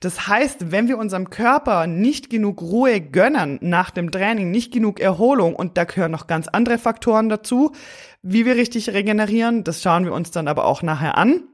Das 0.00 0.28
heißt, 0.28 0.70
wenn 0.70 0.88
wir 0.88 0.98
unserem 0.98 1.30
Körper 1.30 1.86
nicht 1.86 2.28
genug 2.28 2.60
Ruhe 2.60 3.00
gönnen 3.00 3.58
nach 3.62 3.90
dem 3.90 4.10
Training, 4.10 4.50
nicht 4.50 4.74
genug 4.74 5.00
Erholung, 5.00 5.56
und 5.56 5.78
da 5.78 5.84
gehören 5.84 6.12
noch 6.12 6.26
ganz 6.26 6.48
andere 6.48 6.76
Faktoren 6.76 7.30
dazu, 7.30 7.72
wie 8.28 8.44
wir 8.44 8.56
richtig 8.56 8.90
regenerieren, 8.90 9.62
das 9.64 9.82
schauen 9.82 10.04
wir 10.04 10.12
uns 10.12 10.30
dann 10.30 10.48
aber 10.48 10.64
auch 10.64 10.82
nachher 10.82 11.16
an. 11.16 11.44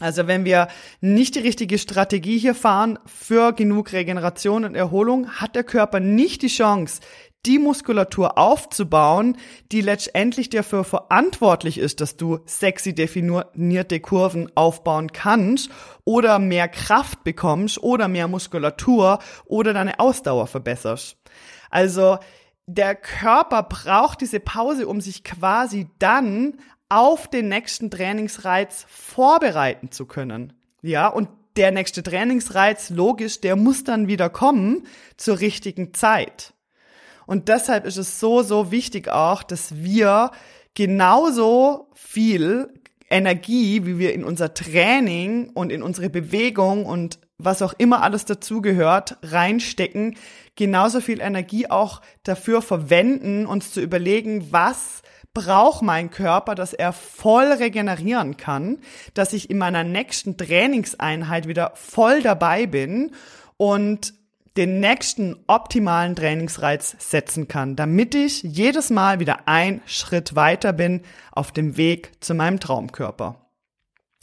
Also 0.00 0.26
wenn 0.26 0.46
wir 0.46 0.68
nicht 1.02 1.34
die 1.34 1.40
richtige 1.40 1.76
Strategie 1.76 2.38
hier 2.38 2.54
fahren 2.54 2.98
für 3.04 3.52
genug 3.52 3.92
Regeneration 3.92 4.64
und 4.64 4.74
Erholung, 4.74 5.28
hat 5.32 5.54
der 5.54 5.62
Körper 5.62 6.00
nicht 6.00 6.40
die 6.40 6.48
Chance, 6.48 7.00
die 7.44 7.58
Muskulatur 7.58 8.38
aufzubauen, 8.38 9.36
die 9.72 9.82
letztendlich 9.82 10.48
dafür 10.48 10.84
verantwortlich 10.84 11.76
ist, 11.78 12.00
dass 12.00 12.16
du 12.16 12.38
sexy 12.46 12.94
definierte 12.94 14.00
Kurven 14.00 14.50
aufbauen 14.54 15.12
kannst 15.12 15.70
oder 16.04 16.38
mehr 16.38 16.68
Kraft 16.68 17.22
bekommst 17.22 17.82
oder 17.82 18.08
mehr 18.08 18.28
Muskulatur 18.28 19.18
oder 19.44 19.74
deine 19.74 20.00
Ausdauer 20.00 20.46
verbesserst. 20.46 21.16
Also 21.70 22.18
der 22.74 22.94
Körper 22.94 23.64
braucht 23.64 24.20
diese 24.20 24.38
Pause, 24.38 24.86
um 24.86 25.00
sich 25.00 25.24
quasi 25.24 25.88
dann 25.98 26.54
auf 26.88 27.28
den 27.28 27.48
nächsten 27.48 27.90
Trainingsreiz 27.90 28.86
vorbereiten 28.88 29.90
zu 29.90 30.06
können. 30.06 30.52
Ja, 30.82 31.08
und 31.08 31.28
der 31.56 31.72
nächste 31.72 32.02
Trainingsreiz, 32.02 32.90
logisch, 32.90 33.40
der 33.40 33.56
muss 33.56 33.82
dann 33.84 34.06
wieder 34.06 34.30
kommen 34.30 34.86
zur 35.16 35.40
richtigen 35.40 35.94
Zeit. 35.94 36.54
Und 37.26 37.48
deshalb 37.48 37.86
ist 37.86 37.96
es 37.96 38.20
so, 38.20 38.42
so 38.42 38.70
wichtig 38.70 39.08
auch, 39.08 39.42
dass 39.42 39.82
wir 39.82 40.30
genauso 40.74 41.90
viel 41.94 42.72
Energie, 43.08 43.84
wie 43.84 43.98
wir 43.98 44.14
in 44.14 44.24
unser 44.24 44.54
Training 44.54 45.50
und 45.50 45.70
in 45.72 45.82
unsere 45.82 46.08
Bewegung 46.08 46.86
und 46.86 47.18
was 47.44 47.62
auch 47.62 47.74
immer 47.78 48.02
alles 48.02 48.24
dazugehört, 48.24 49.16
reinstecken, 49.22 50.16
genauso 50.56 51.00
viel 51.00 51.20
Energie 51.20 51.68
auch 51.70 52.00
dafür 52.22 52.62
verwenden, 52.62 53.46
uns 53.46 53.72
zu 53.72 53.80
überlegen, 53.80 54.52
was 54.52 55.02
braucht 55.32 55.82
mein 55.82 56.10
Körper, 56.10 56.54
dass 56.54 56.72
er 56.72 56.92
voll 56.92 57.52
regenerieren 57.52 58.36
kann, 58.36 58.78
dass 59.14 59.32
ich 59.32 59.48
in 59.48 59.58
meiner 59.58 59.84
nächsten 59.84 60.36
Trainingseinheit 60.36 61.46
wieder 61.46 61.72
voll 61.74 62.22
dabei 62.22 62.66
bin 62.66 63.12
und 63.56 64.14
den 64.56 64.80
nächsten 64.80 65.36
optimalen 65.46 66.16
Trainingsreiz 66.16 66.96
setzen 66.98 67.46
kann, 67.46 67.76
damit 67.76 68.14
ich 68.14 68.42
jedes 68.42 68.90
Mal 68.90 69.20
wieder 69.20 69.46
ein 69.46 69.80
Schritt 69.86 70.34
weiter 70.34 70.72
bin 70.72 71.02
auf 71.30 71.52
dem 71.52 71.76
Weg 71.76 72.12
zu 72.20 72.34
meinem 72.34 72.58
Traumkörper. 72.58 73.49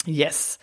Yes. 0.08 0.58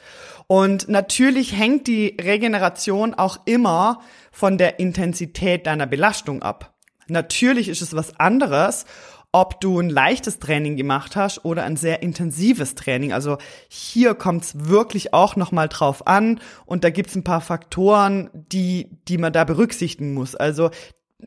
Und 0.48 0.90
natürlich 0.90 1.54
hängt 1.54 1.88
die 1.88 2.18
Regeneration 2.22 3.14
auch 3.14 3.40
immer 3.46 4.02
von 4.32 4.58
der 4.58 4.80
Intensität 4.80 5.66
deiner 5.66 5.88
Belastung 5.88 6.42
ab. 6.42 6.74
Natürlich 7.08 7.70
ist 7.70 7.82
es 7.82 7.96
was 7.96 8.20
anderes, 8.20 8.86
ob 9.32 9.60
du 9.60 9.80
ein 9.80 9.90
leichtes 9.90 10.40
Training 10.40 10.78
gemacht 10.78 11.16
hast 11.16 11.44
oder 11.44 11.64
ein 11.64 11.75
sehr 11.75 12.02
intensives 12.02 12.74
Training. 12.75 13.12
Also 13.12 13.38
hier 13.68 14.16
kommt 14.16 14.44
es 14.44 14.70
wirklich 14.70 15.14
auch 15.14 15.36
nochmal 15.36 15.68
drauf 15.68 16.08
an 16.08 16.40
und 16.66 16.84
da 16.84 16.90
gibt 16.90 17.10
es 17.10 17.16
ein 17.16 17.25
paar 17.25 17.42
Faktoren, 17.42 18.30
die, 18.34 18.90
die 19.08 19.18
man 19.18 19.34
da 19.34 19.44
berücksichtigen 19.44 20.14
muss. 20.14 20.36
Also 20.36 20.70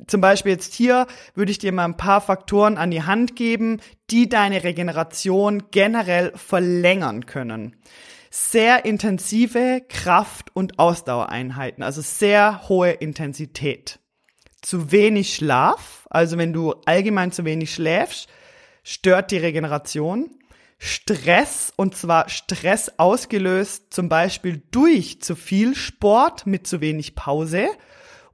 zum 0.06 0.20
Beispiel 0.20 0.52
jetzt 0.52 0.74
hier 0.74 1.06
würde 1.34 1.50
ich 1.50 1.58
dir 1.58 1.72
mal 1.72 1.84
ein 1.84 1.96
paar 1.96 2.20
Faktoren 2.20 2.78
an 2.78 2.90
die 2.90 3.02
Hand 3.02 3.36
geben, 3.36 3.80
die 4.10 4.28
deine 4.28 4.64
Regeneration 4.64 5.64
generell 5.70 6.32
verlängern 6.34 7.26
können. 7.26 7.76
Sehr 8.30 8.84
intensive 8.84 9.82
Kraft- 9.88 10.54
und 10.54 10.78
Ausdauereinheiten, 10.78 11.82
also 11.82 12.02
sehr 12.02 12.68
hohe 12.68 12.90
Intensität 12.90 14.00
zu 14.62 14.90
wenig 14.90 15.34
Schlaf, 15.34 16.06
also 16.10 16.38
wenn 16.38 16.52
du 16.52 16.74
allgemein 16.84 17.32
zu 17.32 17.44
wenig 17.44 17.72
schläfst, 17.72 18.28
stört 18.82 19.30
die 19.30 19.38
Regeneration. 19.38 20.30
Stress, 20.80 21.72
und 21.74 21.96
zwar 21.96 22.28
Stress 22.28 22.92
ausgelöst 22.98 23.92
zum 23.92 24.08
Beispiel 24.08 24.62
durch 24.70 25.20
zu 25.20 25.34
viel 25.34 25.74
Sport 25.74 26.46
mit 26.46 26.68
zu 26.68 26.80
wenig 26.80 27.16
Pause 27.16 27.68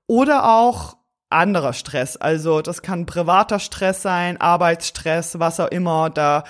oder 0.07 0.57
auch 0.57 0.99
anderer 1.31 1.73
Stress. 1.73 2.19
Also 2.19 2.61
das 2.61 2.83
kann 2.83 3.07
privater 3.07 3.59
Stress 3.61 4.03
sein, 4.03 4.39
Arbeitsstress, 4.39 5.39
was 5.39 5.59
auch 5.59 5.71
immer, 5.71 6.11
da 6.11 6.45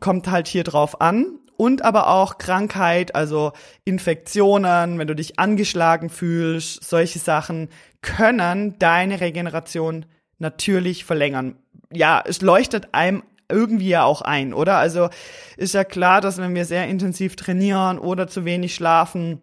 kommt 0.00 0.30
halt 0.30 0.48
hier 0.48 0.64
drauf 0.64 1.00
an 1.00 1.38
und 1.60 1.84
aber 1.84 2.08
auch 2.08 2.38
Krankheit, 2.38 3.14
also 3.14 3.52
Infektionen, 3.84 4.98
wenn 4.98 5.06
du 5.06 5.14
dich 5.14 5.38
angeschlagen 5.38 6.08
fühlst, 6.08 6.82
solche 6.82 7.18
Sachen 7.18 7.68
können 8.00 8.78
deine 8.78 9.20
Regeneration 9.20 10.06
natürlich 10.38 11.04
verlängern. 11.04 11.56
Ja, 11.92 12.24
es 12.26 12.40
leuchtet 12.40 12.94
einem 12.94 13.22
irgendwie 13.50 13.90
ja 13.90 14.04
auch 14.04 14.22
ein, 14.22 14.54
oder? 14.54 14.78
Also 14.78 15.10
ist 15.58 15.74
ja 15.74 15.84
klar, 15.84 16.22
dass 16.22 16.38
wenn 16.38 16.54
wir 16.54 16.64
sehr 16.64 16.88
intensiv 16.88 17.36
trainieren 17.36 17.98
oder 17.98 18.26
zu 18.26 18.46
wenig 18.46 18.74
schlafen, 18.74 19.42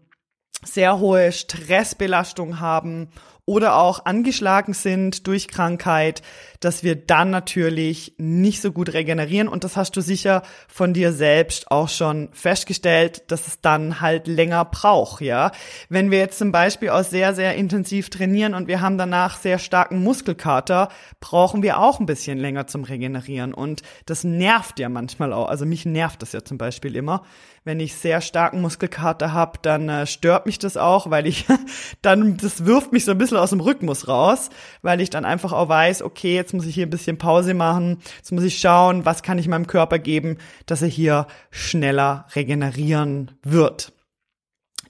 sehr 0.65 0.97
hohe 0.97 1.31
Stressbelastung 1.31 2.59
haben 2.59 3.09
oder 3.45 3.75
auch 3.75 4.05
angeschlagen 4.05 4.73
sind 4.73 5.27
durch 5.27 5.47
Krankheit, 5.47 6.23
dass 6.59 6.83
wir 6.83 6.95
dann 6.95 7.29
natürlich 7.29 8.13
nicht 8.17 8.61
so 8.61 8.71
gut 8.71 8.93
regenerieren. 8.93 9.47
Und 9.47 9.63
das 9.63 9.77
hast 9.77 9.95
du 9.95 10.01
sicher 10.01 10.43
von 10.67 10.93
dir 10.93 11.11
selbst 11.13 11.71
auch 11.71 11.89
schon 11.89 12.29
festgestellt, 12.31 13.23
dass 13.31 13.47
es 13.47 13.61
dann 13.61 14.01
halt 14.01 14.27
länger 14.27 14.65
braucht, 14.65 15.21
ja. 15.21 15.51
Wenn 15.89 16.11
wir 16.11 16.19
jetzt 16.19 16.37
zum 16.37 16.51
Beispiel 16.51 16.89
auch 16.89 17.03
sehr, 17.03 17.33
sehr 17.33 17.55
intensiv 17.55 18.09
trainieren 18.09 18.53
und 18.53 18.67
wir 18.67 18.81
haben 18.81 18.97
danach 18.97 19.37
sehr 19.37 19.59
starken 19.59 20.03
Muskelkater, 20.03 20.89
brauchen 21.19 21.63
wir 21.63 21.79
auch 21.79 21.99
ein 21.99 22.05
bisschen 22.05 22.37
länger 22.37 22.67
zum 22.67 22.83
Regenerieren. 22.83 23.53
Und 23.53 23.81
das 24.05 24.23
nervt 24.23 24.79
ja 24.79 24.89
manchmal 24.89 25.33
auch. 25.33 25.49
Also 25.49 25.65
mich 25.65 25.85
nervt 25.85 26.21
das 26.21 26.31
ja 26.31 26.43
zum 26.43 26.57
Beispiel 26.57 26.95
immer 26.95 27.23
wenn 27.67 27.81
ich 27.81 27.95
sehr 27.95 28.21
starken 28.21 28.61
Muskelkater 28.61 29.33
habe, 29.33 29.59
dann 29.61 29.89
äh, 29.89 30.07
stört 30.07 30.45
mich 30.45 30.57
das 30.57 30.77
auch, 30.77 31.11
weil 31.11 31.27
ich 31.27 31.45
dann, 32.01 32.37
das 32.37 32.65
wirft 32.65 32.93
mich 32.93 33.03
so 33.03 33.11
ein 33.11 33.17
bisschen 33.17 33.37
aus 33.37 33.49
dem 33.51 33.59
Rhythmus 33.59 34.07
raus, 34.07 34.49
weil 34.81 35.01
ich 35.01 35.09
dann 35.09 35.25
einfach 35.25 35.51
auch 35.51 35.67
weiß, 35.67 36.01
okay, 36.01 36.33
jetzt 36.47 36.53
muss 36.53 36.65
ich 36.65 36.75
hier 36.75 36.87
ein 36.87 36.91
bisschen 36.91 37.17
Pause 37.17 37.53
machen, 37.53 37.99
jetzt 38.17 38.31
muss 38.31 38.43
ich 38.43 38.57
schauen, 38.57 39.05
was 39.05 39.21
kann 39.21 39.37
ich 39.37 39.49
meinem 39.49 39.67
Körper 39.67 39.99
geben, 39.99 40.37
dass 40.65 40.81
er 40.81 40.87
hier 40.87 41.27
schneller 41.51 42.25
regenerieren 42.35 43.31
wird. 43.43 43.91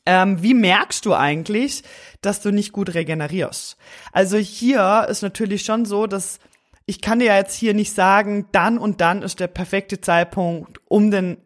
Ähm, 0.06 0.42
wie 0.44 0.54
merkst 0.54 1.06
du 1.06 1.16
eigentlich, 1.16 1.84
dass 2.22 2.42
du 2.42 2.52
nicht 2.52 2.72
gut 2.72 2.94
regenerierst? 2.94 3.76
Also 4.12 4.38
hier 4.38 5.08
ist 5.10 5.24
natürlich 5.24 5.64
schon 5.64 5.86
so, 5.86 6.06
dass 6.06 6.40
ich 6.86 7.02
kann 7.02 7.20
dir 7.20 7.36
jetzt 7.36 7.56
hier 7.56 7.74
nicht 7.74 7.94
sagen, 7.94 8.48
dann 8.52 8.78
und 8.78 9.02
dann 9.02 9.24
ist 9.24 9.40
der 9.40 9.48
perfekte 9.48 10.00
Zeitpunkt, 10.00 10.80
um 10.86 11.10
den 11.12 11.38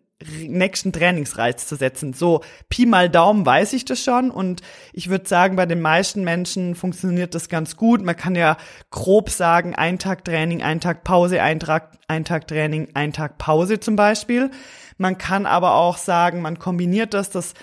nächsten 0.47 0.91
Trainingsreiz 0.91 1.67
zu 1.67 1.75
setzen. 1.75 2.13
So, 2.13 2.41
Pi 2.69 2.85
mal 2.85 3.09
Daumen 3.09 3.45
weiß 3.45 3.73
ich 3.73 3.85
das 3.85 4.03
schon 4.03 4.31
und 4.31 4.61
ich 4.93 5.09
würde 5.09 5.27
sagen, 5.27 5.55
bei 5.55 5.65
den 5.65 5.81
meisten 5.81 6.23
Menschen 6.23 6.75
funktioniert 6.75 7.35
das 7.35 7.49
ganz 7.49 7.75
gut. 7.77 8.03
Man 8.03 8.15
kann 8.15 8.35
ja 8.35 8.57
grob 8.89 9.29
sagen, 9.29 9.75
ein 9.75 9.99
Tag 9.99 10.25
Training, 10.25 10.61
ein 10.61 10.79
Tag 10.79 11.03
Pause, 11.03 11.41
ein 11.41 11.59
Tag, 11.59 11.97
ein 12.07 12.25
Tag 12.25 12.47
Training, 12.47 12.89
ein 12.93 13.13
Tag 13.13 13.37
Pause 13.37 13.79
zum 13.79 13.95
Beispiel. 13.95 14.51
Man 14.97 15.17
kann 15.17 15.45
aber 15.45 15.75
auch 15.75 15.97
sagen, 15.97 16.41
man 16.41 16.59
kombiniert 16.59 17.13
das, 17.13 17.29
das 17.29 17.53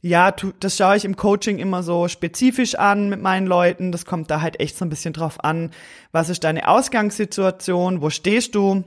ja, 0.00 0.30
das 0.30 0.76
schaue 0.76 0.96
ich 0.96 1.04
im 1.04 1.16
Coaching 1.16 1.58
immer 1.58 1.82
so 1.82 2.06
spezifisch 2.06 2.76
an 2.76 3.08
mit 3.08 3.20
meinen 3.20 3.48
Leuten. 3.48 3.90
Das 3.90 4.04
kommt 4.04 4.30
da 4.30 4.40
halt 4.40 4.60
echt 4.60 4.78
so 4.78 4.84
ein 4.84 4.90
bisschen 4.90 5.12
drauf 5.12 5.42
an. 5.42 5.72
Was 6.12 6.28
ist 6.28 6.44
deine 6.44 6.68
Ausgangssituation? 6.68 8.00
Wo 8.00 8.10
stehst 8.10 8.54
du? 8.54 8.84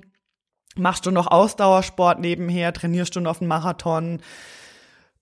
Machst 0.78 1.06
du 1.06 1.12
noch 1.12 1.28
Ausdauersport 1.28 2.20
nebenher? 2.20 2.74
Trainierst 2.74 3.16
du 3.16 3.20
noch 3.20 3.42
einen 3.42 3.48
Marathon? 3.48 4.22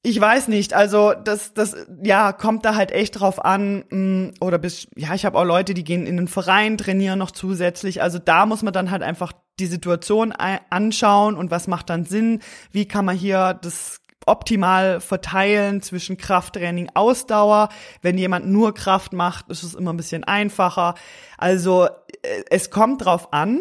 Ich 0.01 0.20
weiß 0.20 0.48
nicht, 0.48 0.74
also 0.74 1.13
das, 1.13 1.53
das, 1.53 1.75
ja, 2.01 2.32
kommt 2.32 2.63
da 2.63 2.75
halt 2.75 2.91
echt 2.91 3.20
drauf 3.20 3.44
an. 3.44 3.84
Mm, 3.89 4.34
oder 4.39 4.58
bis, 4.58 4.88
ja, 4.96 5.13
ich 5.13 5.25
habe 5.25 5.38
auch 5.38 5.44
Leute, 5.44 5.74
die 5.74 5.84
gehen 5.84 6.06
in 6.06 6.18
den 6.18 6.27
Verein, 6.27 6.77
trainieren 6.77 7.20
noch 7.20 7.32
zusätzlich. 7.32 8.01
Also 8.01 8.20
da 8.20 8.46
muss 8.46 8.62
man 8.62 8.74
dann 8.74 8.91
halt 8.91 9.03
einfach 9.03 9.34
die 9.60 9.65
Situation 9.65 10.32
anschauen 10.32 11.36
und 11.36 11.51
was 11.51 11.68
macht 11.68 11.89
dann 11.89 12.06
Sinn? 12.06 12.39
Wie 12.72 12.88
kann 12.88 13.03
man 13.03 13.18
hier 13.18 13.60
das 13.62 14.00
optimal 14.25 15.01
verteilen 15.01 15.82
zwischen 15.82 16.18
Krafttraining, 16.18 16.91
Ausdauer. 16.94 17.70
Wenn 18.01 18.18
jemand 18.18 18.48
nur 18.48 18.74
Kraft 18.74 19.12
macht, 19.12 19.50
ist 19.50 19.63
es 19.63 19.74
immer 19.74 19.91
ein 19.91 19.98
bisschen 19.98 20.24
einfacher. 20.24 20.96
Also 21.38 21.88
äh, 22.22 22.44
es 22.50 22.70
kommt 22.70 23.03
drauf 23.06 23.34
an. 23.34 23.60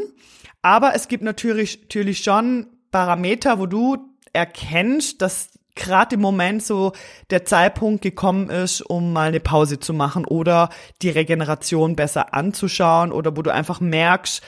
Aber 0.69 0.95
es 0.95 1.09
gibt 1.09 1.25
natürlich, 1.25 1.81
natürlich 1.81 2.19
schon 2.19 2.67
Parameter, 2.91 3.59
wo 3.59 3.65
du 3.65 3.97
erkennst, 4.35 5.23
dass 5.23 5.59
gerade 5.75 6.17
im 6.17 6.21
Moment 6.21 6.63
so 6.63 6.93
der 7.31 7.47
Zeitpunkt 7.47 8.03
gekommen 8.03 8.51
ist, 8.51 8.83
um 8.83 9.15
mal 9.15 9.29
eine 9.29 9.41
Pause 9.41 9.81
zu 9.81 9.95
machen 9.95 10.27
oder 10.27 10.69
die 11.01 11.09
Regeneration 11.09 11.97
besser 11.97 12.35
anzuschauen 12.35 13.13
oder 13.13 13.35
wo 13.35 13.41
du 13.41 13.51
einfach 13.51 13.81
merkst, 13.81 14.43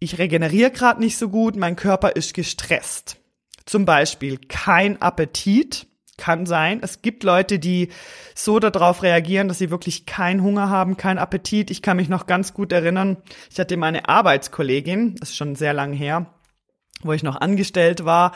ich 0.00 0.18
regeneriere 0.18 0.70
gerade 0.70 1.00
nicht 1.00 1.16
so 1.16 1.30
gut, 1.30 1.56
mein 1.56 1.76
Körper 1.76 2.14
ist 2.14 2.34
gestresst. 2.34 3.16
Zum 3.64 3.86
Beispiel 3.86 4.36
kein 4.36 5.00
Appetit 5.00 5.86
kann 6.16 6.46
sein. 6.46 6.80
Es 6.82 7.02
gibt 7.02 7.24
Leute, 7.24 7.58
die 7.58 7.90
so 8.34 8.58
darauf 8.58 9.02
reagieren, 9.02 9.48
dass 9.48 9.58
sie 9.58 9.70
wirklich 9.70 10.06
keinen 10.06 10.42
Hunger 10.42 10.70
haben, 10.70 10.96
keinen 10.96 11.18
Appetit. 11.18 11.70
Ich 11.70 11.82
kann 11.82 11.96
mich 11.96 12.08
noch 12.08 12.26
ganz 12.26 12.54
gut 12.54 12.72
erinnern, 12.72 13.18
ich 13.50 13.58
hatte 13.58 13.76
meine 13.76 14.08
Arbeitskollegin, 14.08 15.16
das 15.16 15.30
ist 15.30 15.36
schon 15.36 15.56
sehr 15.56 15.72
lang 15.72 15.92
her, 15.92 16.26
wo 17.02 17.12
ich 17.12 17.22
noch 17.22 17.40
angestellt 17.40 18.04
war, 18.04 18.32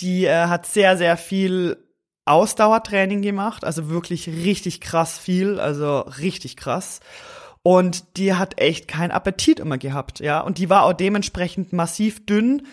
die 0.00 0.24
äh, 0.24 0.46
hat 0.46 0.66
sehr, 0.66 0.96
sehr 0.96 1.16
viel 1.16 1.76
Ausdauertraining 2.24 3.22
gemacht, 3.22 3.64
also 3.64 3.88
wirklich 3.88 4.28
richtig 4.28 4.80
krass 4.80 5.18
viel, 5.18 5.58
also 5.58 6.00
richtig 6.00 6.56
krass. 6.56 7.00
Und 7.62 8.16
die 8.16 8.34
hat 8.34 8.60
echt 8.60 8.88
keinen 8.88 9.10
Appetit 9.10 9.60
immer 9.60 9.78
gehabt, 9.78 10.20
ja. 10.20 10.40
Und 10.40 10.58
die 10.58 10.70
war 10.70 10.84
auch 10.84 10.92
dementsprechend 10.92 11.72
massiv 11.72 12.24
dünn. 12.24 12.66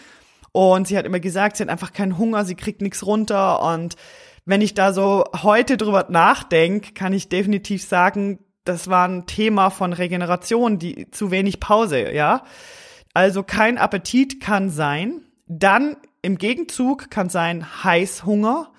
Und 0.52 0.88
sie 0.88 0.98
hat 0.98 1.06
immer 1.06 1.20
gesagt, 1.20 1.58
sie 1.58 1.64
hat 1.64 1.70
einfach 1.70 1.92
keinen 1.92 2.18
Hunger, 2.18 2.46
sie 2.46 2.56
kriegt 2.56 2.82
nichts 2.82 3.06
runter. 3.06 3.62
Und 3.62 3.96
wenn 4.46 4.62
ich 4.62 4.74
da 4.74 4.94
so 4.94 5.26
heute 5.44 5.78
drüber 5.78 6.06
nachdenke, 6.10 6.94
kann 6.94 7.14
ich 7.14 7.30
definitiv 7.30 7.84
sagen, 7.84 8.40
das 8.64 8.88
war 8.88 9.08
ein 9.08 9.26
Thema 9.26 9.70
von 9.70 9.94
Regeneration, 9.94 10.80
die 10.80 11.10
zu 11.12 11.32
wenig 11.32 11.60
Pause, 11.60 12.12
ja. 12.14 12.44
Also 13.14 13.44
kein 13.44 13.78
Appetit 13.78 14.42
kann 14.42 14.70
sein. 14.70 15.22
Dann 15.48 15.98
im 16.22 16.38
Gegenzug 16.38 17.10
kann 17.10 17.30
sein 17.30 17.84
Heißhunger. 17.84 18.72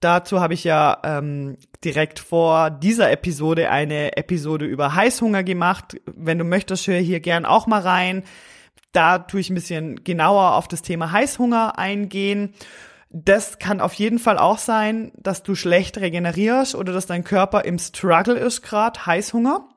Dazu 0.00 0.40
habe 0.40 0.54
ich 0.54 0.64
ja 0.64 0.98
ähm, 1.04 1.56
direkt 1.84 2.18
vor 2.18 2.70
dieser 2.70 3.10
Episode 3.10 3.70
eine 3.70 4.16
Episode 4.16 4.64
über 4.64 4.94
Heißhunger 4.94 5.42
gemacht. 5.42 5.96
Wenn 6.06 6.38
du 6.38 6.44
möchtest, 6.44 6.86
hör 6.86 6.98
hier 6.98 7.20
gern 7.20 7.44
auch 7.44 7.66
mal 7.66 7.80
rein. 7.80 8.22
Da 8.92 9.18
tue 9.18 9.40
ich 9.40 9.50
ein 9.50 9.54
bisschen 9.54 10.04
genauer 10.04 10.54
auf 10.54 10.68
das 10.68 10.82
Thema 10.82 11.10
Heißhunger 11.12 11.78
eingehen. 11.78 12.54
Das 13.08 13.58
kann 13.58 13.80
auf 13.80 13.94
jeden 13.94 14.18
Fall 14.18 14.38
auch 14.38 14.58
sein, 14.58 15.12
dass 15.16 15.42
du 15.42 15.54
schlecht 15.54 15.98
regenerierst 15.98 16.74
oder 16.74 16.92
dass 16.92 17.06
dein 17.06 17.24
Körper 17.24 17.64
im 17.64 17.78
Struggle 17.78 18.34
ist 18.34 18.62
gerade, 18.62 19.06
Heißhunger. 19.06 19.68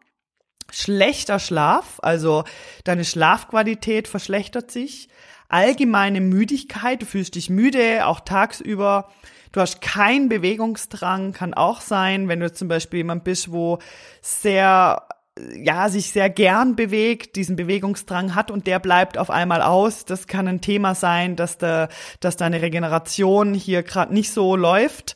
Schlechter 0.71 1.39
Schlaf, 1.39 1.99
also 2.01 2.43
deine 2.83 3.05
Schlafqualität 3.05 4.07
verschlechtert 4.07 4.71
sich. 4.71 5.09
Allgemeine 5.47 6.21
Müdigkeit, 6.21 7.01
du 7.01 7.05
fühlst 7.07 7.35
dich 7.35 7.49
müde, 7.49 8.05
auch 8.05 8.19
tagsüber. 8.19 9.09
Du 9.51 9.61
hast 9.61 9.81
keinen 9.81 10.29
Bewegungsdrang, 10.29 11.33
kann 11.33 11.55
auch 11.55 11.81
sein, 11.81 12.27
wenn 12.27 12.39
du 12.39 12.53
zum 12.53 12.67
Beispiel 12.67 12.99
jemand 12.99 13.23
bist, 13.23 13.51
wo 13.51 13.79
sehr 14.21 15.07
ja, 15.55 15.89
sich 15.89 16.11
sehr 16.11 16.29
gern 16.29 16.75
bewegt, 16.75 17.35
diesen 17.35 17.55
Bewegungsdrang 17.55 18.35
hat 18.35 18.51
und 18.51 18.67
der 18.67 18.79
bleibt 18.79 19.17
auf 19.17 19.29
einmal 19.29 19.61
aus. 19.61 20.05
Das 20.05 20.27
kann 20.27 20.47
ein 20.47 20.61
Thema 20.61 20.95
sein, 20.95 21.35
dass, 21.35 21.57
der, 21.57 21.89
dass 22.19 22.37
deine 22.37 22.61
Regeneration 22.61 23.53
hier 23.53 23.83
gerade 23.83 24.13
nicht 24.13 24.31
so 24.31 24.55
läuft. 24.55 25.15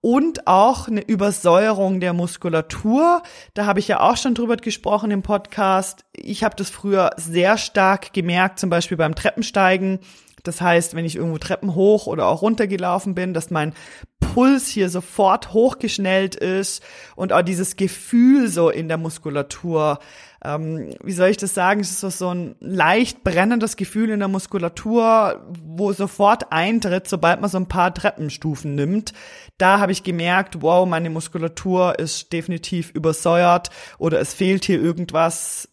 Und 0.00 0.46
auch 0.46 0.86
eine 0.86 1.00
Übersäuerung 1.00 1.98
der 1.98 2.12
Muskulatur. 2.12 3.22
Da 3.54 3.64
habe 3.64 3.80
ich 3.80 3.88
ja 3.88 4.00
auch 4.00 4.18
schon 4.18 4.34
drüber 4.34 4.56
gesprochen 4.56 5.10
im 5.10 5.22
Podcast. 5.22 6.04
Ich 6.12 6.44
habe 6.44 6.54
das 6.56 6.68
früher 6.68 7.12
sehr 7.16 7.56
stark 7.56 8.12
gemerkt, 8.12 8.58
zum 8.58 8.68
Beispiel 8.68 8.98
beim 8.98 9.14
Treppensteigen. 9.14 10.00
Das 10.44 10.60
heißt, 10.60 10.94
wenn 10.94 11.04
ich 11.04 11.16
irgendwo 11.16 11.38
Treppen 11.38 11.74
hoch 11.74 12.06
oder 12.06 12.26
auch 12.26 12.42
runtergelaufen 12.42 13.14
bin, 13.14 13.34
dass 13.34 13.50
mein 13.50 13.72
Puls 14.20 14.68
hier 14.68 14.88
sofort 14.88 15.52
hochgeschnellt 15.52 16.34
ist 16.34 16.82
und 17.14 17.32
auch 17.32 17.42
dieses 17.42 17.76
Gefühl 17.76 18.48
so 18.48 18.68
in 18.68 18.88
der 18.88 18.98
Muskulatur. 18.98 20.00
Ähm, 20.44 20.90
wie 21.02 21.12
soll 21.12 21.28
ich 21.28 21.36
das 21.36 21.54
sagen? 21.54 21.80
Es 21.80 21.90
ist 21.90 22.00
so, 22.00 22.10
so 22.10 22.28
ein 22.28 22.56
leicht 22.60 23.22
brennendes 23.22 23.76
Gefühl 23.76 24.10
in 24.10 24.18
der 24.18 24.28
Muskulatur, 24.28 25.46
wo 25.62 25.92
sofort 25.92 26.52
eintritt, 26.52 27.08
sobald 27.08 27.40
man 27.40 27.48
so 27.48 27.58
ein 27.58 27.68
paar 27.68 27.94
Treppenstufen 27.94 28.74
nimmt. 28.74 29.12
Da 29.56 29.78
habe 29.78 29.92
ich 29.92 30.02
gemerkt, 30.02 30.62
wow, 30.62 30.86
meine 30.86 31.10
Muskulatur 31.10 31.98
ist 31.98 32.32
definitiv 32.32 32.90
übersäuert 32.90 33.70
oder 33.98 34.20
es 34.20 34.34
fehlt 34.34 34.64
hier 34.64 34.82
irgendwas. 34.82 35.70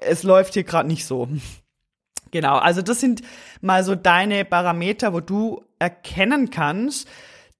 Es 0.00 0.22
läuft 0.22 0.54
hier 0.54 0.64
gerade 0.64 0.88
nicht 0.88 1.04
so. 1.04 1.28
Genau, 2.30 2.56
also 2.56 2.82
das 2.82 3.00
sind 3.00 3.22
mal 3.60 3.84
so 3.84 3.94
deine 3.94 4.44
Parameter, 4.44 5.12
wo 5.12 5.20
du 5.20 5.64
erkennen 5.78 6.50
kannst, 6.50 7.08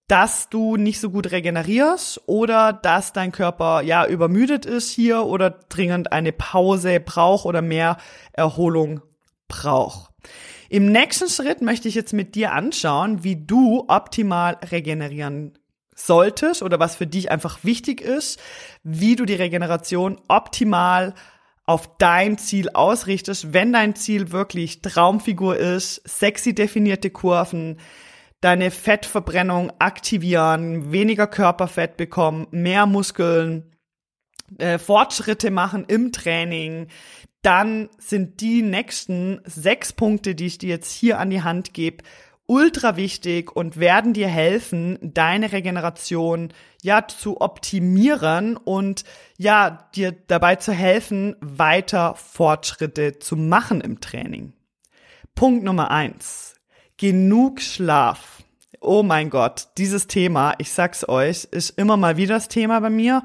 dass 0.09 0.49
du 0.49 0.77
nicht 0.77 1.01
so 1.01 1.11
gut 1.11 1.31
regenerierst 1.31 2.23
oder 2.27 2.73
dass 2.73 3.13
dein 3.13 3.31
Körper 3.31 3.83
ja 3.83 4.07
übermüdet 4.07 4.65
ist 4.65 4.91
hier 4.91 5.25
oder 5.25 5.51
dringend 5.51 6.13
eine 6.13 6.33
Pause 6.33 6.99
braucht 6.99 7.45
oder 7.45 7.61
mehr 7.61 7.99
Erholung 8.33 9.03
braucht. 9.49 10.11
Im 10.71 10.91
nächsten 10.91 11.29
Schritt 11.29 11.63
möchte 11.63 11.89
ich 11.89 11.95
jetzt 11.95 12.13
mit 12.13 12.35
dir 12.35 12.53
anschauen, 12.53 13.23
wie 13.23 13.37
du 13.37 13.85
optimal 13.89 14.59
regenerieren 14.71 15.59
solltest 15.95 16.63
oder 16.63 16.79
was 16.79 16.97
für 16.97 17.07
dich 17.07 17.31
einfach 17.31 17.65
wichtig 17.65 18.01
ist, 18.01 18.41
wie 18.83 19.17
du 19.17 19.25
die 19.25 19.35
Regeneration 19.35 20.21
optimal 20.29 21.15
auf 21.69 21.99
dein 21.99 22.39
Ziel 22.39 22.71
ausrichtest, 22.71 23.53
wenn 23.53 23.75
dein 23.75 23.95
Ziel 23.95 24.33
wirklich 24.33 24.81
Traumfigur 24.81 25.59
ist, 25.59 26.01
sexy 26.09 26.55
definierte 26.55 27.11
Kurven, 27.11 27.79
deine 28.41 28.71
Fettverbrennung 28.71 29.71
aktivieren, 29.79 30.93
weniger 30.93 31.27
Körperfett 31.27 31.99
bekommen, 31.99 32.47
mehr 32.53 32.87
Muskeln, 32.87 33.77
äh, 34.57 34.79
Fortschritte 34.79 35.51
machen 35.51 35.85
im 35.87 36.11
Training, 36.11 36.87
dann 37.43 37.91
sind 37.99 38.41
die 38.41 38.63
nächsten 38.63 39.43
sechs 39.45 39.93
Punkte, 39.93 40.35
die 40.35 40.47
ich 40.47 40.57
dir 40.57 40.71
jetzt 40.71 40.91
hier 40.91 41.19
an 41.19 41.29
die 41.29 41.43
Hand 41.43 41.75
gebe, 41.75 42.03
ultra 42.47 42.97
wichtig 42.97 43.55
und 43.55 43.79
werden 43.79 44.15
dir 44.15 44.29
helfen, 44.29 44.99
deine 45.03 45.53
Regeneration 45.53 46.49
ja 46.83 47.07
zu 47.07 47.41
optimieren 47.41 48.57
und 48.57 49.05
ja 49.37 49.89
dir 49.95 50.13
dabei 50.13 50.57
zu 50.57 50.73
helfen, 50.73 51.37
weiter 51.41 52.15
Fortschritte 52.15 53.19
zu 53.19 53.37
machen 53.37 53.81
im 53.81 54.01
Training. 54.01 54.53
Punkt 55.35 55.65
Nummer 55.65 55.91
eins. 55.91 56.55
Genug 56.97 57.61
Schlaf. 57.61 58.43
Oh 58.81 59.03
mein 59.03 59.31
Gott, 59.31 59.69
dieses 59.77 60.07
Thema, 60.07 60.55
ich 60.59 60.71
sag's 60.73 61.09
euch, 61.09 61.45
ist 61.51 61.71
immer 61.79 61.97
mal 61.97 62.17
wieder 62.17 62.35
das 62.35 62.49
Thema 62.49 62.81
bei 62.81 62.91
mir. 62.91 63.23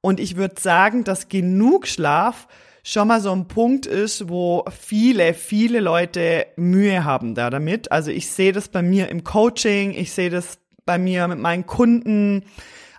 Und 0.00 0.20
ich 0.20 0.36
würde 0.36 0.60
sagen, 0.60 1.04
dass 1.04 1.28
genug 1.28 1.86
Schlaf 1.86 2.46
schon 2.82 3.08
mal 3.08 3.20
so 3.20 3.32
ein 3.32 3.48
Punkt 3.48 3.84
ist, 3.86 4.28
wo 4.28 4.64
viele, 4.70 5.34
viele 5.34 5.80
Leute 5.80 6.46
Mühe 6.56 7.04
haben 7.04 7.34
da 7.34 7.50
damit. 7.50 7.90
Also 7.90 8.10
ich 8.10 8.30
sehe 8.30 8.52
das 8.52 8.68
bei 8.68 8.80
mir 8.80 9.08
im 9.08 9.24
Coaching, 9.24 9.92
ich 9.92 10.12
sehe 10.12 10.30
das 10.30 10.58
bei 10.84 10.96
mir 10.96 11.26
mit 11.26 11.40
meinen 11.40 11.66
Kunden, 11.66 12.44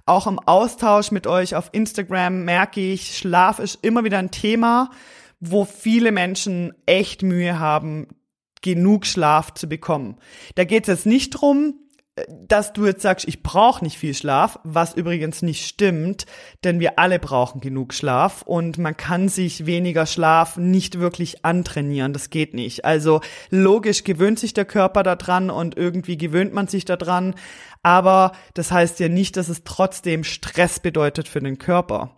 auch 0.07 0.27
im 0.27 0.39
Austausch 0.39 1.11
mit 1.11 1.27
euch 1.27 1.55
auf 1.55 1.69
Instagram 1.71 2.45
merke 2.45 2.81
ich, 2.81 3.17
Schlaf 3.17 3.59
ist 3.59 3.83
immer 3.83 4.03
wieder 4.03 4.19
ein 4.19 4.31
Thema, 4.31 4.89
wo 5.39 5.65
viele 5.65 6.11
Menschen 6.11 6.73
echt 6.85 7.23
Mühe 7.23 7.59
haben, 7.59 8.07
genug 8.61 9.05
Schlaf 9.05 9.53
zu 9.53 9.67
bekommen. 9.67 10.17
Da 10.55 10.63
geht 10.63 10.83
es 10.83 10.87
jetzt 10.87 11.05
nicht 11.05 11.31
drum, 11.31 11.75
dass 12.27 12.73
du 12.73 12.85
jetzt 12.85 13.01
sagst, 13.01 13.27
ich 13.27 13.43
brauche 13.43 13.83
nicht 13.83 13.97
viel 13.97 14.13
Schlaf, 14.13 14.59
was 14.63 14.95
übrigens 14.95 15.41
nicht 15.41 15.65
stimmt, 15.65 16.25
denn 16.63 16.79
wir 16.79 16.97
alle 16.97 17.19
brauchen 17.19 17.61
genug 17.61 17.93
Schlaf 17.93 18.41
und 18.41 18.77
man 18.77 18.97
kann 18.97 19.29
sich 19.29 19.65
weniger 19.65 20.05
Schlaf 20.05 20.57
nicht 20.57 20.99
wirklich 20.99 21.45
antrainieren, 21.45 22.13
das 22.13 22.29
geht 22.29 22.53
nicht. 22.53 22.85
Also 22.85 23.21
logisch 23.49 24.03
gewöhnt 24.03 24.39
sich 24.39 24.53
der 24.53 24.65
Körper 24.65 25.03
daran 25.03 25.49
und 25.49 25.77
irgendwie 25.77 26.17
gewöhnt 26.17 26.53
man 26.53 26.67
sich 26.67 26.85
daran, 26.85 27.35
aber 27.83 28.31
das 28.53 28.71
heißt 28.71 28.99
ja 28.99 29.09
nicht, 29.09 29.37
dass 29.37 29.49
es 29.49 29.63
trotzdem 29.63 30.23
Stress 30.23 30.79
bedeutet 30.79 31.27
für 31.27 31.39
den 31.39 31.57
Körper. 31.57 32.17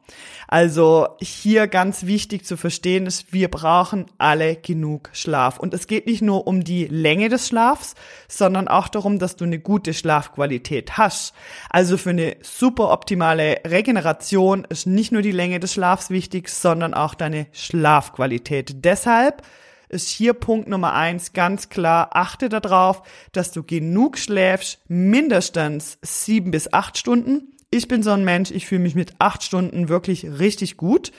Also 0.51 1.09
hier 1.21 1.67
ganz 1.67 2.07
wichtig 2.07 2.43
zu 2.43 2.57
verstehen 2.57 3.05
ist, 3.05 3.31
wir 3.31 3.51
brauchen 3.51 4.07
alle 4.17 4.55
genug 4.55 5.11
Schlaf. 5.13 5.59
Und 5.59 5.75
es 5.75 5.85
geht 5.85 6.07
nicht 6.07 6.23
nur 6.23 6.47
um 6.47 6.63
die 6.63 6.87
Länge 6.87 7.29
des 7.29 7.47
Schlafs, 7.47 7.93
sondern 8.27 8.67
auch 8.67 8.87
darum, 8.87 9.19
dass 9.19 9.35
du 9.35 9.45
eine 9.45 9.59
gute 9.59 9.93
Schlafqualität 9.93 10.97
hast. 10.97 11.35
Also 11.69 11.97
für 11.97 12.09
eine 12.09 12.35
super 12.41 12.89
optimale 12.89 13.61
Regeneration 13.63 14.65
ist 14.67 14.87
nicht 14.87 15.11
nur 15.11 15.21
die 15.21 15.29
Länge 15.31 15.59
des 15.59 15.73
Schlafs 15.73 16.09
wichtig, 16.09 16.49
sondern 16.49 16.95
auch 16.95 17.13
deine 17.13 17.45
Schlafqualität. 17.51 18.83
Deshalb 18.83 19.43
ist 19.87 20.09
hier 20.09 20.33
Punkt 20.33 20.67
Nummer 20.67 20.93
eins 20.93 21.33
ganz 21.33 21.69
klar, 21.69 22.09
achte 22.13 22.49
darauf, 22.49 23.03
dass 23.33 23.51
du 23.51 23.61
genug 23.61 24.17
schläfst, 24.17 24.79
mindestens 24.87 25.99
sieben 26.01 26.49
bis 26.49 26.73
acht 26.73 26.97
Stunden. 26.97 27.53
Ich 27.71 27.87
bin 27.87 28.01
so 28.01 28.09
ein 28.11 28.25
Mensch, 28.25 28.49
ich 28.49 28.65
fühle 28.65 28.81
mich 28.81 28.95
mit 28.95 29.13
acht 29.19 29.43
Stunden 29.43 29.89
wirklich 29.89 30.25
richtig 30.25 30.75
gut. 30.75 31.11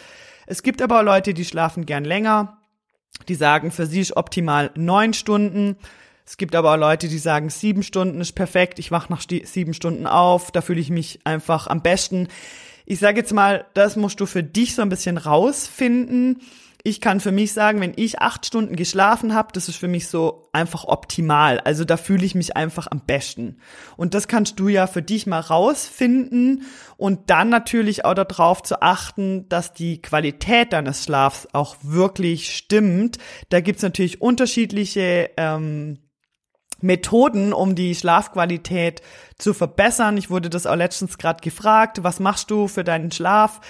Es 0.47 0.65
gibt 0.65 0.83
aber 0.83 1.05
Leute, 1.05 1.33
die 1.33 1.45
schlafen 1.45 1.87
gern 1.87 2.05
länger. 2.05 2.59
Die 3.29 3.37
sagen, 3.37 3.71
für 3.71 3.87
sie 3.87 4.01
ist 4.01 4.17
optimal 4.17 4.73
neun 4.75 5.15
Stunden. 5.15 5.77
Es 6.27 6.37
gibt 6.37 6.57
aber 6.57 6.75
auch 6.75 6.77
Leute, 6.77 7.07
die 7.07 7.19
sagen, 7.19 7.51
sieben 7.51 7.85
Stunden 7.85 8.21
ist 8.21 8.33
perfekt, 8.33 8.79
ich 8.81 8.91
wach 8.91 9.09
nach 9.09 9.23
sieben 9.45 9.75
Stunden 9.75 10.07
auf, 10.07 10.51
da 10.51 10.61
fühle 10.61 10.81
ich 10.81 10.91
mich 10.91 11.21
einfach 11.25 11.67
am 11.67 11.83
besten. 11.83 12.29
Ich 12.85 12.99
sage 12.99 13.19
jetzt 13.19 13.33
mal, 13.33 13.67
das 13.75 13.97
musst 13.97 14.21
du 14.21 14.27
für 14.27 14.43
dich 14.43 14.75
so 14.75 14.83
ein 14.83 14.89
bisschen 14.89 15.19
rausfinden 15.19 16.41
ich 16.83 17.01
kann 17.01 17.21
für 17.21 17.33
mich 17.33 17.53
sagen, 17.53 17.81
wenn 17.81 17.93
ich 17.97 18.21
acht 18.21 18.47
Stunden 18.47 18.77
geschlafen 18.77 19.35
habe, 19.35 19.53
das 19.53 19.69
ist 19.69 19.77
für 19.77 19.89
mich 19.89 20.09
so 20.09 20.49
einfach 20.53 20.85
optimal. 20.85 21.61
Also 21.61 21.85
da 21.85 21.97
fühle 21.97 22.25
ich 22.25 22.35
mich 22.35 22.57
einfach 22.57 22.87
am 22.91 23.01
besten. 23.01 23.59
Und 23.97 24.15
das 24.15 24.29
kannst 24.29 24.59
du 24.59 24.69
ja 24.69 24.87
für 24.87 25.03
dich 25.03 25.27
mal 25.27 25.41
rausfinden 25.41 26.65
und 26.97 27.31
dann 27.31 27.51
natürlich 27.51 28.05
auch 28.05 28.15
darauf 28.15 28.63
zu 28.63 28.83
achten, 28.83 29.49
dass 29.49 29.73
die 29.73 30.01
Qualität 30.01 30.73
deines 30.73 31.05
Schlafs 31.05 31.49
auch 31.53 31.77
wirklich 31.83 32.55
stimmt. 32.55 33.19
Da 33.51 33.61
gibt's 33.61 33.83
natürlich 33.83 34.23
unterschiedliche 34.23 35.31
ähm, 35.37 35.99
Methoden, 36.81 37.53
um 37.53 37.75
die 37.75 37.95
Schlafqualität 37.95 39.03
zu 39.39 39.53
verbessern. 39.53 40.17
Ich 40.17 40.31
wurde 40.31 40.49
das 40.49 40.67
auch 40.67 40.77
letztens 40.77 41.19
gerade 41.19 41.43
gefragt, 41.43 42.03
was 42.03 42.21
machst 42.21 42.51
du 42.51 42.69
für 42.69 42.85
deinen 42.85 43.11
Schlaf? 43.11 43.61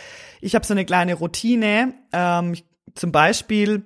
Ich 0.41 0.55
habe 0.55 0.65
so 0.65 0.75
eine 0.75 0.85
kleine 0.85 1.15
Routine. 1.15 1.95
Ähm, 2.13 2.55
ich 2.55 2.70
zum 2.95 3.13
Beispiel 3.13 3.85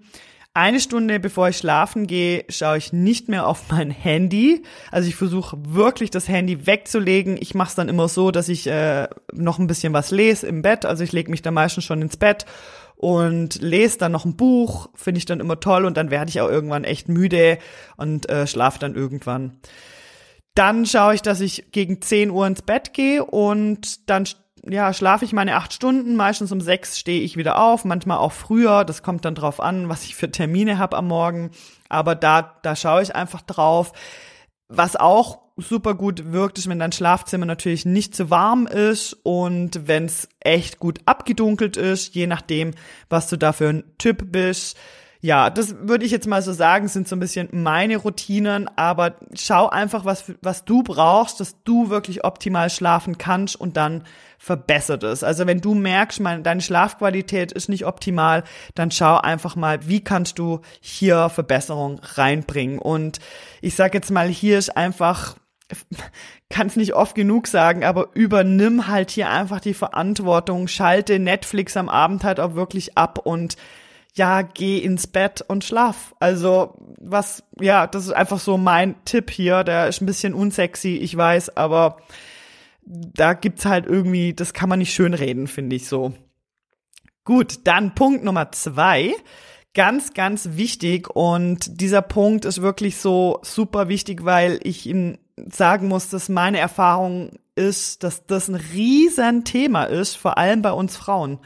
eine 0.57 0.78
Stunde 0.78 1.18
bevor 1.18 1.48
ich 1.48 1.59
schlafen 1.59 2.07
gehe, 2.07 2.44
schaue 2.48 2.78
ich 2.78 2.92
nicht 2.92 3.28
mehr 3.28 3.48
auf 3.48 3.70
mein 3.72 3.90
Handy. 3.90 4.62
Also 4.92 5.09
ich 5.09 5.16
versuche 5.16 5.57
wirklich 5.66 6.11
das 6.11 6.28
Handy 6.28 6.66
wegzulegen. 6.66 7.37
Ich 7.40 7.54
mache 7.54 7.70
es 7.70 7.74
dann 7.74 7.88
immer 7.88 8.07
so, 8.07 8.30
dass 8.30 8.48
ich 8.48 8.68
äh, 8.68 9.09
noch 9.33 9.59
ein 9.59 9.66
bisschen 9.66 9.92
was 9.92 10.12
lese 10.12 10.46
im 10.46 10.62
Bett. 10.62 10.87
Also 10.87 11.02
ich 11.02 11.11
lege 11.11 11.30
mich 11.30 11.42
dann 11.42 11.54
meistens 11.54 11.85
schon 11.85 12.02
ins 12.02 12.16
Bett 12.16 12.46
und 12.94 13.61
lese 13.61 13.98
dann 13.98 14.12
noch 14.12 14.24
ein 14.24 14.37
Buch. 14.37 14.90
Finde 14.94 15.18
ich 15.18 15.26
dann 15.26 15.40
immer 15.40 15.59
toll 15.59 15.85
und 15.85 15.96
dann 15.96 16.12
werde 16.12 16.28
ich 16.28 16.40
auch 16.40 16.48
irgendwann 16.48 16.85
echt 16.85 17.09
müde 17.09 17.59
und 17.96 18.28
äh, 18.30 18.46
schlafe 18.46 18.78
dann 18.78 18.94
irgendwann. 18.94 19.59
Dann 20.54 20.87
schaue 20.87 21.16
ich, 21.16 21.22
dass 21.22 21.40
ich 21.40 21.72
gegen 21.72 22.00
10 22.00 22.30
Uhr 22.30 22.46
ins 22.46 22.62
Bett 22.62 22.94
gehe 22.94 23.24
und 23.24 24.09
dann 24.09 24.24
ja, 24.68 24.92
schlafe 24.92 25.24
ich 25.24 25.33
meine 25.33 25.57
acht 25.57 25.72
Stunden, 25.72 26.16
meistens 26.16 26.53
um 26.53 26.61
sechs 26.61 26.98
stehe 26.98 27.22
ich 27.22 27.37
wieder 27.37 27.59
auf, 27.61 27.85
manchmal 27.85 28.18
auch 28.18 28.33
früher, 28.33 28.85
das 28.85 29.03
kommt 29.03 29.24
dann 29.24 29.35
drauf 29.35 29.61
an, 29.61 29.88
was 29.88 30.05
ich 30.05 30.14
für 30.14 30.31
Termine 30.31 30.79
habe 30.79 30.96
am 30.96 31.09
Morgen, 31.09 31.50
aber 31.88 32.14
da, 32.14 32.59
da 32.62 32.74
schaue 32.74 33.03
ich 33.03 33.14
einfach 33.14 33.42
drauf. 33.42 33.92
Was 34.68 34.96
auch 34.96 35.40
super 35.57 35.94
gut 35.94 36.33
wirkt, 36.33 36.59
ist, 36.59 36.68
wenn 36.68 36.79
dein 36.79 36.92
Schlafzimmer 36.92 37.46
natürlich 37.46 37.85
nicht 37.85 38.14
zu 38.14 38.31
warm 38.31 38.66
ist 38.66 39.16
und 39.22 39.87
wenn 39.87 40.07
es 40.07 40.29
echt 40.40 40.79
gut 40.79 41.00
abgedunkelt 41.05 41.77
ist, 41.77 42.14
je 42.14 42.27
nachdem, 42.27 42.72
was 43.09 43.29
du 43.29 43.37
da 43.37 43.53
für 43.53 43.68
ein 43.68 43.85
Typ 43.98 44.33
bist 44.33 44.77
ja, 45.24 45.48
das 45.48 45.76
würde 45.80 46.04
ich 46.04 46.12
jetzt 46.12 46.26
mal 46.26 46.42
so 46.42 46.52
sagen, 46.52 46.87
sind 46.87 47.08
so 47.08 47.16
ein 47.16 47.20
bisschen 47.20 47.48
meine 47.50 47.96
Routinen, 47.96 48.68
aber 48.76 49.14
schau 49.32 49.70
einfach, 49.70 50.04
was, 50.04 50.34
was 50.42 50.66
du 50.66 50.82
brauchst, 50.82 51.40
dass 51.40 51.56
du 51.64 51.88
wirklich 51.88 52.24
optimal 52.24 52.68
schlafen 52.68 53.16
kannst 53.16 53.58
und 53.58 53.78
dann 53.78 54.04
verbessert 54.38 55.02
es. 55.02 55.24
Also 55.24 55.46
wenn 55.46 55.62
du 55.62 55.72
merkst, 55.72 56.20
meine, 56.20 56.42
deine 56.42 56.60
Schlafqualität 56.60 57.52
ist 57.52 57.70
nicht 57.70 57.87
optimal, 57.87 58.44
dann 58.74 58.90
schau 58.90 59.16
einfach 59.16 59.56
mal, 59.56 59.88
wie 59.88 60.04
kannst 60.04 60.38
du 60.38 60.60
hier 60.82 61.30
Verbesserung 61.30 62.00
reinbringen. 62.02 62.78
Und 62.78 63.18
ich 63.62 63.76
sage 63.76 63.96
jetzt 63.96 64.10
mal, 64.10 64.28
hier 64.28 64.58
ist 64.58 64.76
einfach 64.76 65.37
kann 66.50 66.66
es 66.66 66.76
nicht 66.76 66.92
oft 66.92 67.14
genug 67.14 67.46
sagen, 67.46 67.82
aber 67.82 68.10
übernimm 68.12 68.88
halt 68.88 69.10
hier 69.10 69.30
einfach 69.30 69.60
die 69.60 69.72
Verantwortung, 69.72 70.68
schalte 70.68 71.18
Netflix 71.18 71.78
am 71.78 71.88
Abend 71.88 72.24
halt 72.24 72.40
auch 72.40 72.54
wirklich 72.56 72.98
ab 72.98 73.18
und 73.24 73.56
ja, 74.16 74.42
geh 74.42 74.79
ins 74.79 75.07
Bett 75.07 75.44
und 75.46 75.64
schlaf. 75.64 76.14
Also, 76.20 76.77
was, 77.00 77.42
ja, 77.61 77.87
das 77.87 78.07
ist 78.07 78.12
einfach 78.12 78.38
so 78.38 78.57
mein 78.57 78.94
Tipp 79.05 79.31
hier. 79.31 79.64
Der 79.64 79.88
ist 79.88 80.00
ein 80.00 80.07
bisschen 80.07 80.35
unsexy, 80.35 80.96
ich 80.96 81.16
weiß, 81.16 81.57
aber 81.57 81.98
da 82.87 83.35
gibt's 83.35 83.64
halt 83.64 83.87
irgendwie, 83.87 84.35
das 84.35 84.53
kann 84.53 84.68
man 84.68 84.79
nicht 84.79 84.94
schönreden, 84.94 85.46
finde 85.46 85.77
ich 85.77 85.88
so. 85.88 86.12
Gut, 87.24 87.61
dann 87.64 87.94
Punkt 87.94 88.22
Nummer 88.22 88.53
zwei. 88.53 89.14
Ganz, 89.72 90.14
ganz 90.14 90.50
wichtig 90.53 91.11
und 91.11 91.81
dieser 91.81 92.03
Punkt 92.03 92.44
ist 92.44 92.62
wirklich 92.62 92.98
so 92.98 93.40
super 93.42 93.88
wichtig, 93.88 94.24
weil 94.24 94.61
ich 94.62 94.87
ihn 94.87 95.18
sagen 95.50 95.88
muss, 95.88 96.11
dass 96.11 96.29
meine 96.29 96.59
Erfahrung 96.59 97.33
ist, 97.57 98.05
dass 98.05 98.27
das 98.27 98.48
ein 98.48 98.55
Riesenthema 98.55 99.85
ist, 99.85 100.16
vor 100.16 100.38
allem 100.38 100.62
bei 100.62 100.70
uns 100.70 100.96
Frauen. 100.96 101.40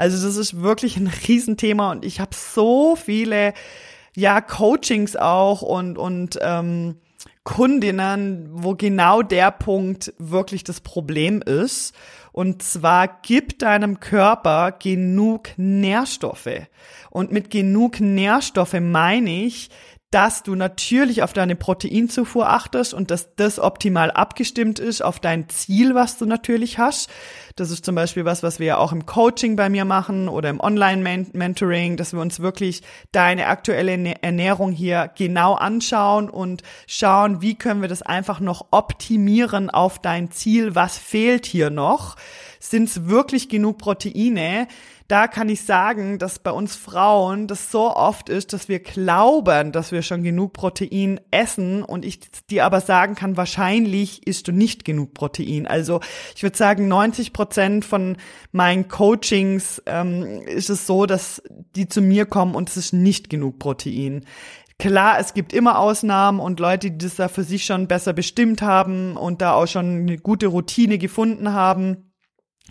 Also 0.00 0.26
das 0.26 0.36
ist 0.36 0.62
wirklich 0.62 0.96
ein 0.96 1.12
Riesenthema 1.28 1.90
und 1.90 2.06
ich 2.06 2.20
habe 2.20 2.34
so 2.34 2.96
viele 2.96 3.52
ja 4.16 4.40
Coachings 4.40 5.14
auch 5.14 5.60
und 5.60 5.98
und 5.98 6.38
ähm, 6.40 6.96
Kundinnen, 7.44 8.48
wo 8.50 8.74
genau 8.74 9.20
der 9.20 9.50
Punkt 9.50 10.14
wirklich 10.16 10.64
das 10.64 10.80
Problem 10.80 11.42
ist. 11.42 11.94
Und 12.32 12.62
zwar 12.62 13.08
gib 13.20 13.58
deinem 13.58 14.00
Körper 14.00 14.72
genug 14.72 15.50
Nährstoffe. 15.58 16.48
Und 17.10 17.30
mit 17.30 17.50
genug 17.50 18.00
Nährstoffe 18.00 18.80
meine 18.80 19.44
ich, 19.44 19.68
dass 20.10 20.42
du 20.42 20.56
natürlich 20.56 21.22
auf 21.22 21.32
deine 21.32 21.54
Proteinzufuhr 21.54 22.48
achtest 22.48 22.94
und 22.94 23.12
dass 23.12 23.36
das 23.36 23.60
optimal 23.60 24.10
abgestimmt 24.10 24.80
ist 24.80 25.02
auf 25.02 25.20
dein 25.20 25.48
Ziel, 25.48 25.94
was 25.94 26.18
du 26.18 26.26
natürlich 26.26 26.78
hast. 26.78 27.08
Das 27.54 27.70
ist 27.70 27.84
zum 27.84 27.94
Beispiel 27.94 28.24
was, 28.24 28.42
was 28.42 28.58
wir 28.58 28.66
ja 28.66 28.76
auch 28.78 28.90
im 28.90 29.06
Coaching 29.06 29.54
bei 29.54 29.68
mir 29.68 29.84
machen 29.84 30.28
oder 30.28 30.50
im 30.50 30.58
Online-Mentoring, 30.58 31.96
dass 31.96 32.12
wir 32.12 32.20
uns 32.20 32.40
wirklich 32.40 32.82
deine 33.12 33.46
aktuelle 33.46 34.20
Ernährung 34.20 34.72
hier 34.72 35.12
genau 35.16 35.54
anschauen 35.54 36.28
und 36.28 36.64
schauen, 36.88 37.40
wie 37.40 37.54
können 37.54 37.80
wir 37.80 37.88
das 37.88 38.02
einfach 38.02 38.40
noch 38.40 38.66
optimieren 38.72 39.70
auf 39.70 40.00
dein 40.00 40.32
Ziel, 40.32 40.74
was 40.74 40.98
fehlt 40.98 41.46
hier 41.46 41.70
noch. 41.70 42.16
Sind 42.58 42.88
es 42.88 43.06
wirklich 43.06 43.48
genug 43.48 43.78
Proteine? 43.78 44.66
Da 45.10 45.26
kann 45.26 45.48
ich 45.48 45.64
sagen, 45.64 46.18
dass 46.18 46.38
bei 46.38 46.52
uns 46.52 46.76
Frauen 46.76 47.48
das 47.48 47.72
so 47.72 47.96
oft 47.96 48.28
ist, 48.28 48.52
dass 48.52 48.68
wir 48.68 48.78
glauben, 48.78 49.72
dass 49.72 49.90
wir 49.90 50.02
schon 50.02 50.22
genug 50.22 50.52
Protein 50.52 51.20
essen 51.32 51.82
und 51.82 52.04
ich 52.04 52.20
dir 52.48 52.64
aber 52.64 52.80
sagen 52.80 53.16
kann, 53.16 53.36
wahrscheinlich 53.36 54.24
isst 54.28 54.46
du 54.46 54.52
nicht 54.52 54.84
genug 54.84 55.12
Protein. 55.12 55.66
Also 55.66 55.98
ich 56.36 56.44
würde 56.44 56.56
sagen, 56.56 56.86
90 56.86 57.32
Prozent 57.32 57.84
von 57.84 58.18
meinen 58.52 58.86
Coachings 58.86 59.82
ähm, 59.86 60.42
ist 60.46 60.70
es 60.70 60.86
so, 60.86 61.06
dass 61.06 61.42
die 61.74 61.88
zu 61.88 62.02
mir 62.02 62.24
kommen 62.26 62.54
und 62.54 62.68
es 62.68 62.76
ist 62.76 62.92
nicht 62.92 63.30
genug 63.30 63.58
Protein. 63.58 64.24
Klar, 64.78 65.18
es 65.18 65.34
gibt 65.34 65.52
immer 65.52 65.80
Ausnahmen 65.80 66.38
und 66.38 66.60
Leute, 66.60 66.92
die 66.92 66.98
das 66.98 67.16
da 67.16 67.26
für 67.26 67.42
sich 67.42 67.64
schon 67.64 67.88
besser 67.88 68.12
bestimmt 68.12 68.62
haben 68.62 69.16
und 69.16 69.42
da 69.42 69.54
auch 69.54 69.66
schon 69.66 70.02
eine 70.02 70.18
gute 70.18 70.46
Routine 70.46 70.98
gefunden 70.98 71.52
haben 71.52 72.09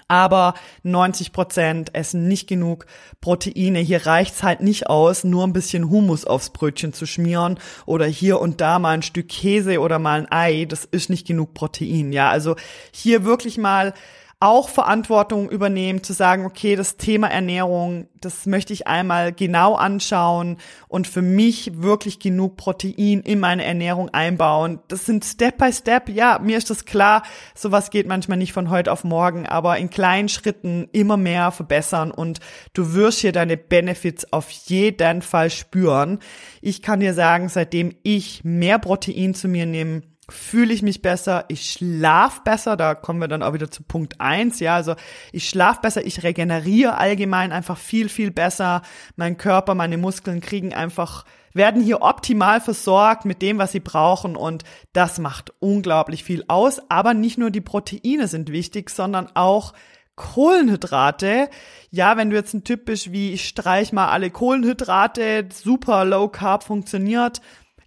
aber 0.08 0.54
90 0.84 1.32
Prozent 1.32 1.96
essen 1.96 2.28
nicht 2.28 2.48
genug 2.48 2.86
Proteine. 3.22 3.80
Hier 3.80 4.06
reicht's 4.06 4.44
halt 4.44 4.62
nicht 4.62 4.88
aus, 4.88 5.24
nur 5.24 5.46
ein 5.46 5.54
bisschen 5.54 5.90
Humus 5.90 6.26
aufs 6.26 6.52
Brötchen 6.52 6.94
zu 6.94 7.06
schmieren 7.06 7.60
oder 7.86 8.06
hier 8.06 8.40
und 8.40 8.62
da 8.62 8.80
mal 8.80 8.92
ein 8.92 9.02
Stück 9.02 9.30
Käse 9.30 9.80
oder 9.80 10.00
mal 10.00 10.22
ein 10.22 10.32
Ei. 10.32 10.66
Das 10.66 10.86
ist 10.86 11.10
nicht 11.10 11.28
genug 11.28 11.54
Protein. 11.54 12.12
Ja, 12.12 12.30
also 12.30 12.56
hier 12.92 13.26
wirklich 13.26 13.58
mal 13.58 13.94
auch 14.42 14.70
Verantwortung 14.70 15.50
übernehmen, 15.50 16.02
zu 16.02 16.14
sagen, 16.14 16.46
okay, 16.46 16.78
das 16.78 16.96
Thema 16.96 17.28
Ernährung, 17.28 18.08
das 18.22 18.46
möchte 18.46 18.72
ich 18.72 18.88
einmal 18.88 19.34
genau 19.34 19.76
anschauen 19.76 20.58
und 20.88 21.08
für 21.08 21.22
mich 21.22 21.82
wirklich 21.82 22.20
genug 22.20 22.56
Protein 22.56 23.20
in 23.20 23.42
meine 23.42 23.66
Ernährung 23.66 24.10
einbauen. 24.10 24.80
Das 24.88 25.06
sind 25.06 25.26
Step 25.26 25.58
by 25.58 25.74
Step. 25.74 26.08
Ja, 26.08 26.40
mir 26.40 26.58
ist 26.58 26.70
das 26.70 26.86
klar. 26.86 27.24
Sowas 27.54 27.90
geht 27.90 28.08
manchmal 28.08 28.38
nicht 28.38 28.54
von 28.54 28.70
heute 28.70 28.94
auf 28.94 29.04
morgen, 29.04 29.46
aber 29.46 29.78
in 29.78 29.90
kleinen 29.90 30.30
Schritten 30.30 30.88
immer 30.94 31.18
mehr 31.18 31.52
verbessern 31.52 32.10
und 32.10 32.40
du 32.72 32.94
wirst 32.94 33.20
hier 33.20 33.34
deine 33.34 33.58
Benefits 33.58 34.32
auf 34.32 34.50
jeden 34.50 35.22
Fall 35.22 35.50
spüren. 35.50 36.20
Ich 36.62 36.82
kann 36.82 37.02
dir 37.02 37.14
sagen, 37.14 37.50
seitdem 37.50 37.94
ich 38.04 38.46
mehr 38.46 38.80
Protein 38.80 39.34
zu 39.34 39.50
mir 39.50 39.66
nehme, 39.66 40.04
fühle 40.32 40.74
ich 40.74 40.82
mich 40.82 41.02
besser, 41.02 41.46
ich 41.48 41.72
schlaf 41.72 42.44
besser, 42.44 42.78
da 42.78 42.96
kommen 42.96 43.20
wir 43.20 43.28
dann 43.28 43.44
auch 43.44 43.54
wieder 43.54 43.72
zu 43.72 43.84
Punkt 43.84 44.20
eins. 44.20 44.60
ja, 44.60 44.76
also 44.76 44.96
ich 45.32 45.50
schlaf 45.50 45.82
besser, 45.82 46.06
ich 46.06 46.24
regeneriere 46.24 46.98
allgemein 46.98 47.52
einfach 47.52 47.78
viel, 47.78 48.10
viel 48.10 48.32
besser, 48.32 48.82
mein 49.16 49.38
Körper, 49.38 49.76
meine 49.76 49.98
Muskeln 49.98 50.42
kriegen 50.42 50.74
einfach, 50.74 51.26
werden 51.54 51.82
hier 51.82 52.02
optimal 52.02 52.62
versorgt 52.62 53.26
mit 53.26 53.42
dem, 53.42 53.58
was 53.58 53.72
sie 53.72 53.80
brauchen 53.80 54.36
und 54.36 54.64
das 54.94 55.20
macht 55.20 55.54
unglaublich 55.60 56.24
viel 56.24 56.46
aus, 56.48 56.82
aber 56.90 57.14
nicht 57.14 57.38
nur 57.38 57.52
die 57.52 57.62
Proteine 57.62 58.28
sind 58.28 58.52
wichtig, 58.52 58.90
sondern 58.90 59.30
auch 59.36 59.74
Kohlenhydrate. 60.20 61.50
Ja, 61.92 62.18
wenn 62.18 62.30
du 62.30 62.36
jetzt 62.36 62.54
ein 62.54 62.66
Typ 62.66 62.86
bist 62.86 63.14
wie 63.14 63.32
ich 63.32 63.48
streich 63.48 63.94
mal 63.94 64.10
alle 64.10 64.30
Kohlenhydrate, 64.30 65.48
super 65.52 66.04
low 66.04 66.28
carb 66.28 66.64
funktioniert, 66.64 67.42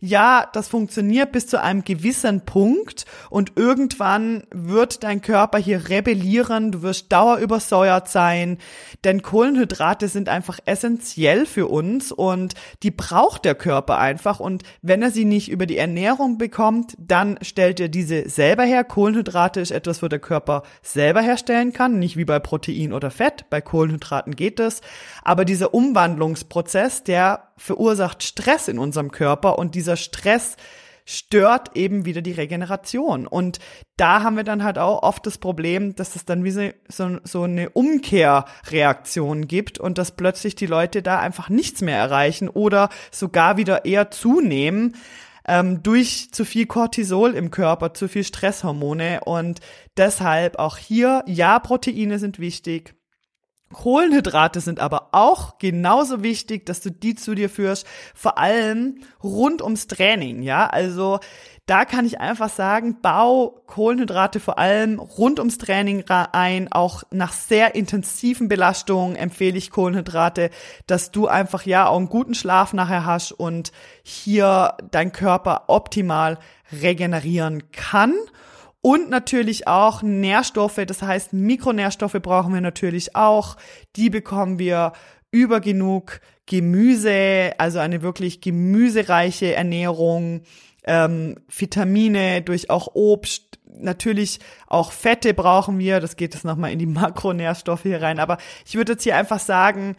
ja, 0.05 0.49
das 0.53 0.67
funktioniert 0.67 1.31
bis 1.31 1.47
zu 1.47 1.63
einem 1.63 1.85
gewissen 1.85 2.41
Punkt 2.41 3.07
und 3.31 3.53
irgendwann 3.55 4.43
wird 4.51 5.05
dein 5.05 5.23
Körper 5.23 5.59
hier 5.59 5.89
rebellieren, 5.91 6.73
du 6.73 6.83
wirst 6.83 7.13
dauerübersäuert 7.13 8.09
sein, 8.09 8.59
denn 9.05 9.23
Kohlenhydrate 9.23 10.09
sind 10.09 10.29
einfach 10.29 10.59
essentiell 10.65 11.47
für 11.47 11.69
uns 11.69 12.11
und 12.11 12.55
die 12.83 12.91
braucht 12.91 13.45
der 13.45 13.55
Körper 13.55 13.99
einfach 13.99 14.41
und 14.41 14.65
wenn 14.83 15.03
er 15.03 15.13
sie 15.13 15.25
nicht 15.25 15.49
über 15.49 15.67
die 15.67 15.77
Ernährung 15.77 16.37
bekommt, 16.37 16.97
dann 16.99 17.39
stellt 17.41 17.79
er 17.79 17.89
diese 17.89 18.29
selber 18.29 18.65
her. 18.65 18.83
Kohlenhydrate 18.83 19.61
ist 19.61 19.71
etwas, 19.71 20.03
wo 20.03 20.09
der 20.09 20.19
Körper 20.19 20.65
selber 20.83 21.21
herstellen 21.21 21.73
kann, 21.73 22.01
nicht 22.01 22.17
wie 22.17 22.25
bei 22.25 22.41
Protein 22.41 22.93
oder 22.93 23.13
Fett, 23.13 23.45
bei 23.51 23.61
Kohlenhydraten 23.61 24.35
geht 24.35 24.59
es, 24.59 24.81
aber 25.23 25.45
dieser 25.45 25.73
Umwandlungsprozess, 25.73 27.05
der 27.05 27.52
verursacht 27.57 28.23
Stress 28.23 28.69
in 28.69 28.79
unserem 28.79 29.11
Körper 29.11 29.59
und 29.59 29.75
dieser 29.75 29.97
Stress 29.97 30.57
stört 31.05 31.77
eben 31.77 32.05
wieder 32.05 32.23
die 32.23 32.33
Regeneration. 32.33 33.27
Und 33.27 33.59
da 33.97 34.23
haben 34.23 34.37
wir 34.37 34.45
dann 34.45 34.63
halt 34.63 34.79
auch 34.79 35.03
oft 35.03 35.27
das 35.27 35.39
Problem, 35.39 35.95
dass 35.97 36.17
es 36.17 36.25
dann 36.25 36.45
wie 36.45 36.51
so, 36.51 37.19
so 37.25 37.43
eine 37.43 37.71
Umkehrreaktion 37.71 39.49
gibt 39.49 39.79
und 39.79 39.99
dass 39.99 40.13
plötzlich 40.13 40.55
die 40.55 40.67
Leute 40.67 41.03
da 41.03 41.19
einfach 41.19 41.49
nichts 41.49 41.81
mehr 41.81 41.99
erreichen 41.99 42.49
oder 42.49 42.89
sogar 43.11 43.57
wieder 43.57 43.85
eher 43.85 44.11
zunehmen 44.11 44.97
ähm, 45.47 45.83
durch 45.83 46.31
zu 46.33 46.45
viel 46.45 46.67
Cortisol 46.67 47.35
im 47.35 47.51
Körper, 47.51 47.95
zu 47.95 48.09
viel 48.09 48.25
Stresshormone. 48.25 49.23
Und 49.25 49.61
deshalb 49.97 50.59
auch 50.59 50.77
hier, 50.77 51.25
ja, 51.27 51.59
Proteine 51.59 52.19
sind 52.19 52.39
wichtig. 52.39 52.95
Kohlenhydrate 53.73 54.61
sind 54.61 54.81
aber 54.81 55.09
auch 55.13 55.59
genauso 55.59 56.23
wichtig, 56.23 56.67
dass 56.67 56.81
du 56.81 56.91
die 56.91 57.15
zu 57.15 57.35
dir 57.35 57.51
führst, 57.51 57.87
vor 58.15 58.39
allem 58.39 59.01
rund 59.23 59.63
ums 59.63 59.87
Training, 59.87 60.43
ja? 60.43 60.67
Also 60.67 61.21
da 61.67 61.85
kann 61.85 62.05
ich 62.05 62.21
einfach 62.21 62.51
sagen, 62.51 62.99
bau 63.03 63.63
Kohlenhydrate 63.67 64.41
vor 64.41 64.59
allem 64.59 64.99
rund 64.99 65.39
ums 65.39 65.59
Training 65.59 66.05
ein. 66.09 66.73
Auch 66.73 67.05
nach 67.11 67.33
sehr 67.33 67.77
intensiven 67.77 68.49
Belastungen 68.49 69.15
empfehle 69.15 69.57
ich 69.57 69.71
Kohlenhydrate, 69.71 70.51
dass 70.87 71.13
du 71.13 71.29
einfach 71.29 71.65
ja 71.65 71.87
auch 71.87 71.99
einen 71.99 72.09
guten 72.09 72.35
Schlaf 72.35 72.73
nachher 72.73 73.07
hast 73.07 73.31
und 73.31 73.71
hier 74.03 74.77
dein 74.91 75.13
Körper 75.13 75.65
optimal 75.69 76.39
regenerieren 76.73 77.71
kann. 77.71 78.15
Und 78.83 79.11
natürlich 79.11 79.69
auch 79.69 80.03
Nährstoffe, 80.03 80.81
das 80.87 81.03
heißt 81.03 81.33
Mikronährstoffe 81.33 82.19
brauchen 82.21 82.53
wir 82.53 82.61
natürlich 82.61 83.15
auch. 83.15 83.57
Die 83.95 84.11
bekommen 84.11 84.59
wir 84.59 84.93
über 85.31 85.61
genug 85.61 86.21
Gemüse, 86.47 87.53
also 87.59 87.79
eine 87.79 88.03
wirklich 88.03 88.41
gemüsereiche 88.41 89.55
Ernährung, 89.55 90.43
ähm, 90.85 91.37
Vitamine 91.49 92.43
durch 92.43 92.71
auch 92.71 92.89
Obst, 92.95 93.61
natürlich 93.73 94.41
auch 94.67 94.91
Fette 94.91 95.33
brauchen 95.33 95.79
wir, 95.79 96.01
das 96.01 96.17
geht 96.17 96.35
jetzt 96.35 96.45
nochmal 96.45 96.73
in 96.73 96.81
die 96.81 96.87
Makronährstoffe 96.87 97.85
hier 97.85 98.03
rein, 98.03 98.19
aber 98.19 98.39
ich 98.67 98.75
würde 98.75 98.93
jetzt 98.93 99.05
hier 99.05 99.17
einfach 99.17 99.39
sagen, 99.39 99.97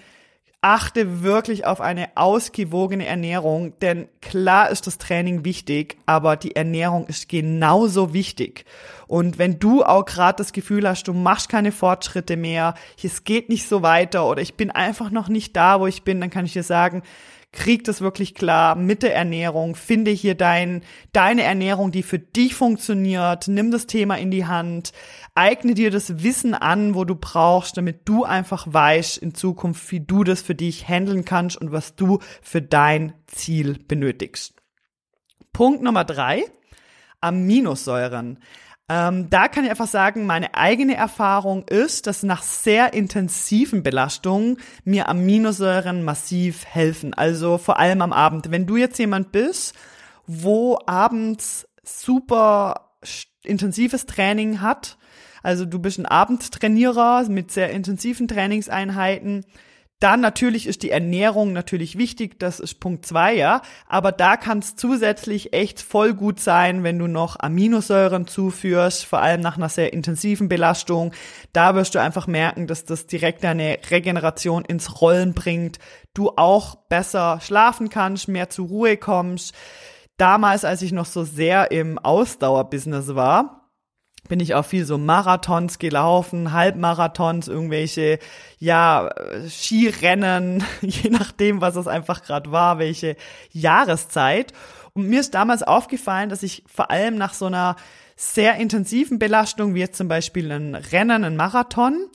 achte 0.64 1.24
wirklich 1.24 1.66
auf 1.66 1.82
eine 1.82 2.10
ausgewogene 2.16 3.06
Ernährung, 3.06 3.78
denn 3.80 4.08
klar 4.22 4.70
ist 4.70 4.88
das 4.88 4.98
Training 4.98 5.44
wichtig, 5.44 5.98
aber 6.06 6.38
die 6.38 6.56
Ernährung 6.56 7.06
ist 7.06 7.28
genauso 7.28 8.14
wichtig. 8.14 8.64
Und 9.08 9.38
wenn 9.38 9.60
du 9.60 9.84
auch 9.84 10.06
gerade 10.06 10.38
das 10.38 10.54
Gefühl 10.54 10.88
hast, 10.88 11.08
du 11.10 11.14
machst 11.14 11.50
keine 11.50 11.74
Fortschritte 11.74 12.38
mehr, 12.38 12.76
es 13.04 13.26
geht 13.26 13.50
nicht 13.50 13.68
so 13.68 13.82
weiter 13.82 14.26
oder 14.26 14.42
ich 14.42 14.54
bin 14.54 14.72
einfach 14.72 15.12
noch 15.12 15.28
nicht 15.28 15.56
da, 15.56 15.82
wo 15.82 15.88
ich 15.88 16.04
bin, 16.04 16.22
dann 16.22 16.30
kann 16.30 16.46
ich 16.46 16.54
dir 16.54 16.64
sagen, 16.64 17.04
krieg 17.54 17.84
das 17.86 18.02
wirklich 18.02 18.36
klar? 18.36 18.76
Mit 18.76 19.04
der 19.04 19.16
Ernährung, 19.16 19.76
finde 19.76 20.12
hier 20.12 20.36
dein, 20.36 20.84
deine 21.14 21.44
Ernährung, 21.44 21.92
die 21.92 22.04
für 22.04 22.20
dich 22.20 22.56
funktioniert, 22.56 23.48
nimm 23.48 23.72
das 23.72 23.88
Thema 23.88 24.16
in 24.16 24.32
die 24.32 24.46
Hand, 24.46 24.92
eigne 25.36 25.74
dir 25.74 25.92
das 25.92 26.24
Wissen 26.24 26.54
an, 26.54 26.96
wo 26.96 27.06
du 27.06 27.16
brauchst, 27.16 27.78
damit 27.78 28.02
du 28.06 28.26
einfach 28.26 28.66
weißt 28.70 29.18
in 29.20 29.34
Zukunft, 29.34 29.90
wie 29.92 30.02
du 30.02 30.24
das 30.24 30.42
für 30.42 30.56
dich 30.56 30.88
handeln 30.88 31.24
kannst 31.24 31.56
und 31.56 31.72
was 31.72 31.96
du 31.96 32.20
für 32.42 32.62
dein 32.62 33.14
Ziel 33.28 33.80
benötigst. 33.88 34.56
Punkt 35.54 35.84
Nummer 35.84 36.04
drei, 36.04 36.44
Aminosäuren. 37.22 38.40
Ähm, 38.90 39.30
da 39.30 39.48
kann 39.48 39.64
ich 39.64 39.70
einfach 39.70 39.88
sagen, 39.88 40.26
meine 40.26 40.56
eigene 40.56 40.96
Erfahrung 40.96 41.66
ist, 41.68 42.06
dass 42.06 42.24
nach 42.24 42.44
sehr 42.44 42.94
intensiven 42.94 43.82
Belastungen 43.82 44.58
mir 44.84 45.08
Aminosäuren 45.08 46.04
massiv 46.04 46.66
helfen. 46.66 47.14
Also 47.14 47.58
vor 47.58 47.80
allem 47.80 48.02
am 48.02 48.12
Abend. 48.12 48.52
Wenn 48.52 48.66
du 48.66 48.76
jetzt 48.76 49.00
jemand 49.00 49.32
bist, 49.32 49.74
wo 50.28 50.78
abends 50.86 51.68
super 51.84 52.92
intensives 53.44 54.06
Training 54.06 54.60
hat, 54.62 54.98
also 55.44 55.66
du 55.66 55.80
bist 55.80 56.00
ein 56.00 56.06
Abendtrainierer 56.06 57.28
mit 57.30 57.52
sehr 57.52 57.70
intensiven 57.72 58.28
Trainingseinheiten, 58.28 59.46
dann 60.04 60.20
natürlich 60.20 60.68
ist 60.68 60.84
die 60.84 60.92
Ernährung 60.92 61.54
natürlich 61.54 61.98
wichtig, 61.98 62.38
das 62.38 62.60
ist 62.60 62.82
Punkt 62.82 63.06
zwei, 63.06 63.34
ja. 63.36 63.62
Aber 63.88 64.12
da 64.12 64.36
kann 64.36 64.60
es 64.60 64.76
zusätzlich 64.76 65.54
echt 65.54 65.82
voll 65.82 66.14
gut 66.14 66.42
sein, 66.42 66.84
wenn 66.84 67.00
du 67.00 67.08
noch 67.08 67.40
Aminosäuren 67.40 68.28
zuführst, 68.28 69.06
vor 69.06 69.22
allem 69.22 69.40
nach 69.40 69.56
einer 69.56 69.70
sehr 69.70 69.94
intensiven 69.94 70.50
Belastung. 70.50 71.14
Da 71.54 71.74
wirst 71.76 71.96
du 71.96 72.00
einfach 72.00 72.28
merken, 72.28 72.68
dass 72.68 72.84
das 72.84 73.08
direkt 73.08 73.46
deine 73.46 73.80
Regeneration 73.90 74.66
ins 74.66 75.00
Rollen 75.00 75.34
bringt. 75.34 75.80
Du 76.14 76.32
auch 76.36 76.76
besser 76.90 77.40
schlafen 77.42 77.88
kannst, 77.88 78.28
mehr 78.28 78.50
zur 78.50 78.68
Ruhe 78.68 78.98
kommst. 78.98 79.56
Damals, 80.18 80.66
als 80.66 80.82
ich 80.82 80.92
noch 80.92 81.06
so 81.06 81.24
sehr 81.24 81.72
im 81.72 81.98
Ausdauerbusiness 81.98 83.16
war, 83.16 83.63
bin 84.30 84.40
ich 84.40 84.56
auch 84.56 84.66
viel 84.66 84.86
so 84.86 84.98
Marathons 84.98 85.80
gelaufen, 85.80 86.54
Halbmarathons, 86.54 87.48
irgendwelche, 87.48 88.20
ja, 88.60 89.10
Skirennen, 89.48 90.64
je 90.82 91.10
nachdem, 91.10 91.62
was 91.62 91.76
es 91.76 91.88
einfach 91.88 92.24
gerade 92.24 92.52
war, 92.52 92.80
welche 92.80 93.16
Jahreszeit. 93.52 94.54
Und 94.94 95.08
mir 95.08 95.20
ist 95.20 95.34
damals 95.34 95.64
aufgefallen, 95.64 96.30
dass 96.30 96.44
ich 96.44 96.64
vor 96.74 96.92
allem 96.92 97.18
nach 97.18 97.34
so 97.34 97.48
einer 97.48 97.76
sehr 98.16 98.56
intensiven 98.56 99.20
Belastung, 99.20 99.74
wie 99.74 99.80
jetzt 99.80 99.98
zum 99.98 100.08
Beispiel 100.08 100.52
ein 100.52 100.76
Rennen, 100.76 101.24
ein 101.24 101.36
Marathon, 101.36 102.08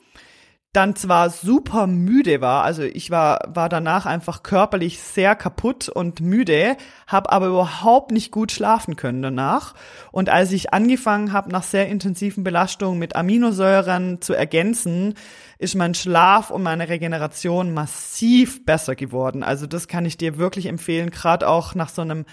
dann 0.72 0.94
zwar 0.94 1.30
super 1.30 1.86
müde 1.86 2.40
war, 2.40 2.62
also 2.62 2.82
ich 2.82 3.10
war 3.10 3.40
war 3.46 3.68
danach 3.68 4.04
einfach 4.04 4.42
körperlich 4.42 5.00
sehr 5.00 5.34
kaputt 5.34 5.88
und 5.88 6.20
müde, 6.20 6.76
habe 7.06 7.32
aber 7.32 7.46
überhaupt 7.46 8.10
nicht 8.10 8.30
gut 8.30 8.52
schlafen 8.52 8.94
können 8.94 9.22
danach 9.22 9.74
und 10.12 10.28
als 10.28 10.52
ich 10.52 10.74
angefangen 10.74 11.32
habe 11.32 11.50
nach 11.50 11.62
sehr 11.62 11.88
intensiven 11.88 12.44
Belastungen 12.44 12.98
mit 12.98 13.16
Aminosäuren 13.16 14.20
zu 14.20 14.34
ergänzen, 14.34 15.14
ist 15.58 15.74
mein 15.74 15.94
Schlaf 15.94 16.50
und 16.50 16.62
meine 16.62 16.88
Regeneration 16.88 17.74
massiv 17.74 18.64
besser 18.64 18.94
geworden. 18.94 19.42
Also 19.42 19.66
das 19.66 19.88
kann 19.88 20.04
ich 20.04 20.16
dir 20.16 20.38
wirklich 20.38 20.66
empfehlen, 20.66 21.10
gerade 21.10 21.48
auch 21.48 21.74
nach 21.74 21.88
so 21.88 22.02
einem 22.02 22.26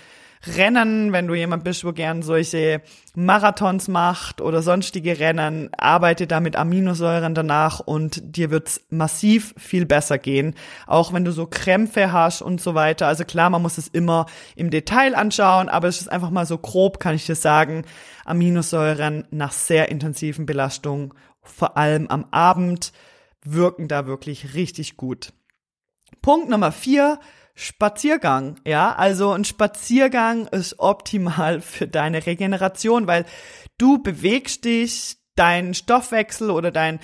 Rennen, 0.48 1.12
wenn 1.12 1.28
du 1.28 1.34
jemand 1.34 1.64
bist, 1.64 1.84
wo 1.84 1.92
gern 1.92 2.22
solche 2.22 2.82
Marathons 3.16 3.88
macht 3.88 4.42
oder 4.42 4.62
sonstige 4.62 5.20
Rennen, 5.20 5.70
arbeite 5.78 6.28
da 6.28 6.40
mit 6.40 6.56
Aminosäuren 6.56 7.34
danach 7.34 7.80
und 7.80 8.38
dir 8.38 8.52
wird's 8.52 8.82
massiv 8.90 9.56
viel 9.58 9.86
besser 9.86 10.18
gehen. 10.18 10.56
Auch 10.88 11.14
wenn 11.14 11.26
du 11.26 11.32
so 11.32 11.48
Krämpfe 11.48 12.12
hast 12.12 12.42
und 12.42 12.62
so 12.62 12.76
weiter. 12.76 13.08
Also 13.08 13.24
klar, 13.26 13.50
man 13.50 13.62
muss 13.62 13.78
es 13.78 13.88
immer 13.88 14.28
im 14.56 14.70
Detail 14.70 15.16
anschauen, 15.16 15.70
aber 15.70 15.88
es 15.88 16.02
ist 16.02 16.12
einfach 16.12 16.30
mal 16.30 16.46
so 16.46 16.58
grob, 16.58 17.00
kann 17.00 17.16
ich 17.16 17.26
dir 17.26 17.36
sagen, 17.36 17.84
Aminosäuren 18.26 19.28
nach 19.32 19.52
sehr 19.52 19.90
intensiven 19.90 20.46
Belastungen, 20.46 21.14
vor 21.42 21.78
allem 21.78 22.08
am 22.08 22.26
Abend, 22.32 22.92
wirken 23.44 23.88
da 23.88 24.08
wirklich 24.08 24.54
richtig 24.54 24.98
gut. 24.98 25.34
Punkt 26.22 26.50
Nummer 26.50 26.72
vier, 26.72 27.20
Spaziergang, 27.56 28.58
ja, 28.66 28.94
also 28.94 29.32
ein 29.32 29.46
Spaziergang 29.46 30.48
ist 30.48 30.80
optimal 30.80 31.62
für 31.62 31.88
deine 31.88 32.26
Regeneration, 32.26 33.08
weil 33.08 33.26
du 33.78 34.04
bewegst 34.04 34.66
dich, 34.66 35.18
dein 35.36 35.74
Stoffwechsel 35.74 36.50
oder 36.50 36.72
dein 36.72 37.00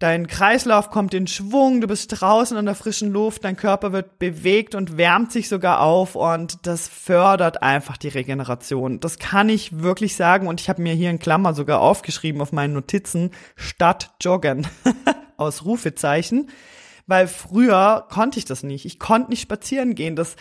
dein 0.00 0.26
Kreislauf 0.26 0.90
kommt 0.90 1.12
in 1.12 1.26
Schwung, 1.26 1.82
du 1.82 1.86
bist 1.86 2.20
draußen 2.20 2.56
in 2.56 2.64
der 2.64 2.74
frischen 2.74 3.12
Luft, 3.12 3.44
dein 3.44 3.56
Körper 3.56 3.92
wird 3.92 4.18
bewegt 4.18 4.74
und 4.74 4.96
wärmt 4.96 5.30
sich 5.30 5.48
sogar 5.48 5.80
auf 5.82 6.16
und 6.16 6.66
das 6.66 6.88
fördert 6.88 7.62
einfach 7.62 7.98
die 7.98 8.08
Regeneration. 8.08 8.98
Das 8.98 9.18
kann 9.18 9.50
ich 9.50 9.80
wirklich 9.80 10.16
sagen 10.16 10.48
und 10.48 10.60
ich 10.60 10.70
habe 10.70 10.80
mir 10.82 10.94
hier 10.94 11.10
in 11.10 11.18
Klammer 11.18 11.52
sogar 11.52 11.80
aufgeschrieben 11.80 12.40
auf 12.40 12.50
meinen 12.50 12.72
Notizen 12.72 13.30
statt 13.56 14.10
joggen. 14.20 14.66
Aus 15.36 15.64
Rufezeichen 15.64 16.50
weil 17.10 17.26
früher 17.26 18.06
konnte 18.08 18.38
ich 18.38 18.44
das 18.44 18.62
nicht. 18.62 18.86
Ich 18.86 18.98
konnte 19.00 19.30
nicht 19.30 19.42
spazieren 19.42 19.96
gehen. 19.96 20.14
Das, 20.14 20.36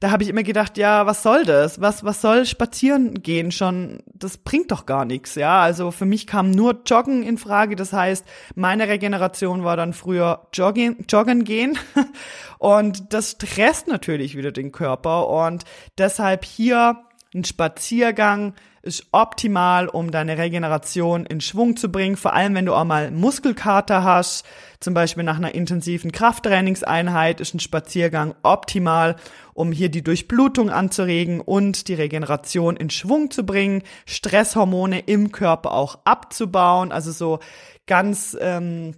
da 0.00 0.10
habe 0.10 0.24
ich 0.24 0.28
immer 0.28 0.42
gedacht, 0.42 0.76
ja, 0.76 1.06
was 1.06 1.22
soll 1.22 1.44
das? 1.44 1.80
Was, 1.80 2.02
was 2.04 2.20
soll 2.20 2.44
spazieren 2.44 3.22
gehen 3.22 3.52
schon? 3.52 4.02
Das 4.12 4.36
bringt 4.36 4.72
doch 4.72 4.84
gar 4.84 5.04
nichts, 5.04 5.36
ja. 5.36 5.62
Also 5.62 5.92
für 5.92 6.06
mich 6.06 6.26
kam 6.26 6.50
nur 6.50 6.82
Joggen 6.84 7.22
in 7.22 7.38
Frage. 7.38 7.76
Das 7.76 7.92
heißt, 7.92 8.26
meine 8.56 8.88
Regeneration 8.88 9.62
war 9.62 9.76
dann 9.76 9.92
früher 9.92 10.48
Joggen, 10.52 11.06
Joggen 11.08 11.44
gehen. 11.44 11.78
Und 12.58 13.12
das 13.12 13.30
stresst 13.30 13.86
natürlich 13.86 14.36
wieder 14.36 14.50
den 14.50 14.72
Körper. 14.72 15.28
Und 15.28 15.64
deshalb 15.98 16.44
hier 16.44 16.98
ein 17.32 17.44
Spaziergang 17.44 18.54
ist 18.88 19.06
optimal, 19.12 19.86
um 19.86 20.10
deine 20.10 20.38
Regeneration 20.38 21.26
in 21.26 21.40
Schwung 21.40 21.76
zu 21.76 21.92
bringen. 21.92 22.16
Vor 22.16 22.32
allem, 22.32 22.54
wenn 22.54 22.66
du 22.66 22.74
auch 22.74 22.84
mal 22.84 23.10
Muskelkater 23.10 24.02
hast, 24.02 24.46
zum 24.80 24.94
Beispiel 24.94 25.24
nach 25.24 25.36
einer 25.36 25.54
intensiven 25.54 26.10
Krafttrainingseinheit, 26.10 27.40
ist 27.40 27.54
ein 27.54 27.60
Spaziergang 27.60 28.34
optimal, 28.42 29.16
um 29.52 29.70
hier 29.72 29.90
die 29.90 30.02
Durchblutung 30.02 30.70
anzuregen 30.70 31.40
und 31.40 31.88
die 31.88 31.94
Regeneration 31.94 32.76
in 32.76 32.88
Schwung 32.88 33.30
zu 33.30 33.44
bringen, 33.44 33.82
Stresshormone 34.06 35.00
im 35.00 35.32
Körper 35.32 35.72
auch 35.72 35.98
abzubauen. 36.04 36.90
Also 36.90 37.12
so 37.12 37.40
ganz 37.86 38.36
ähm, 38.40 38.94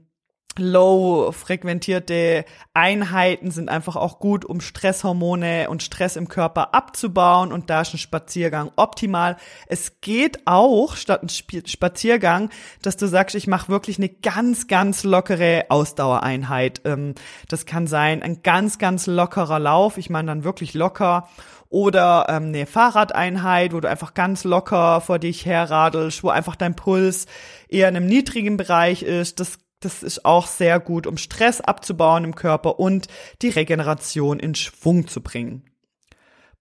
low 0.60 1.32
frequentierte 1.32 2.44
Einheiten 2.74 3.50
sind 3.50 3.68
einfach 3.68 3.96
auch 3.96 4.18
gut, 4.18 4.44
um 4.44 4.60
Stresshormone 4.60 5.68
und 5.68 5.82
Stress 5.82 6.16
im 6.16 6.28
Körper 6.28 6.74
abzubauen 6.74 7.52
und 7.52 7.70
da 7.70 7.80
ist 7.80 7.94
ein 7.94 7.98
Spaziergang 7.98 8.70
optimal. 8.76 9.36
Es 9.66 10.00
geht 10.00 10.46
auch 10.46 10.96
statt 10.96 11.22
ein 11.22 11.28
Spaziergang, 11.28 12.50
dass 12.82 12.96
du 12.96 13.06
sagst, 13.06 13.34
ich 13.34 13.46
mache 13.46 13.68
wirklich 13.68 13.98
eine 13.98 14.08
ganz, 14.08 14.68
ganz 14.68 15.02
lockere 15.02 15.66
Ausdauereinheit. 15.68 16.82
Ähm, 16.84 17.14
das 17.48 17.66
kann 17.66 17.86
sein 17.86 18.22
ein 18.22 18.42
ganz, 18.42 18.78
ganz 18.78 19.06
lockerer 19.06 19.58
Lauf. 19.58 19.98
Ich 19.98 20.10
meine 20.10 20.28
dann 20.28 20.44
wirklich 20.44 20.74
locker 20.74 21.28
oder 21.70 22.26
ähm, 22.28 22.48
eine 22.48 22.66
Fahrradeinheit, 22.66 23.72
wo 23.72 23.80
du 23.80 23.88
einfach 23.88 24.12
ganz 24.12 24.44
locker 24.44 25.00
vor 25.00 25.18
dich 25.18 25.46
herradelst, 25.46 26.22
wo 26.22 26.28
einfach 26.28 26.56
dein 26.56 26.74
Puls 26.74 27.26
eher 27.68 27.88
in 27.88 27.96
einem 27.96 28.06
niedrigen 28.06 28.56
Bereich 28.56 29.02
ist. 29.02 29.40
Das 29.40 29.58
das 29.80 30.02
ist 30.02 30.24
auch 30.24 30.46
sehr 30.46 30.78
gut, 30.78 31.06
um 31.06 31.16
Stress 31.16 31.60
abzubauen 31.60 32.24
im 32.24 32.34
Körper 32.34 32.78
und 32.78 33.08
die 33.42 33.48
Regeneration 33.48 34.38
in 34.38 34.54
Schwung 34.54 35.08
zu 35.08 35.22
bringen. 35.22 35.64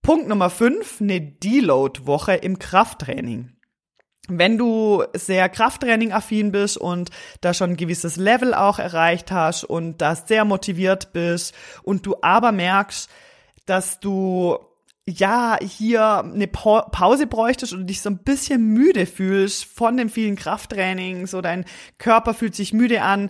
Punkt 0.02 0.28
Nummer 0.28 0.50
5, 0.50 1.02
eine 1.02 1.20
Deload-Woche 1.20 2.36
im 2.36 2.58
Krafttraining. 2.58 3.54
Wenn 4.30 4.58
du 4.58 5.04
sehr 5.14 5.50
Krafttraining-affin 5.50 6.52
bist 6.52 6.78
und 6.78 7.10
da 7.42 7.54
schon 7.54 7.72
ein 7.72 7.78
gewisses 7.78 8.16
Level 8.16 8.54
auch 8.54 8.80
erreicht 8.80 9.32
hast 9.32 9.64
und 9.64 9.98
da 9.98 10.16
sehr 10.16 10.46
motiviert 10.46 11.12
bist 11.14 11.54
und 11.84 12.06
du 12.06 12.16
aber 12.22 12.52
merkst, 12.52 13.10
dass 13.66 14.00
du 14.00 14.58
ja, 15.10 15.58
hier 15.62 16.24
eine 16.24 16.48
pa 16.48 16.84
Pause 16.84 17.28
bräuchtest 17.28 17.74
und 17.74 17.88
dich 17.88 18.02
so 18.02 18.10
ein 18.10 18.20
bisschen 18.20 18.74
müde 18.74 19.06
fühlst 19.06 19.66
von 19.66 19.98
dem 19.98 20.10
vielen 20.10 20.36
Krafttraining, 20.36 21.28
so 21.28 21.42
dein 21.42 21.66
Körper 21.98 22.34
fühlt 22.34 22.56
sich 22.56 22.74
müde 22.74 23.02
an, 23.02 23.30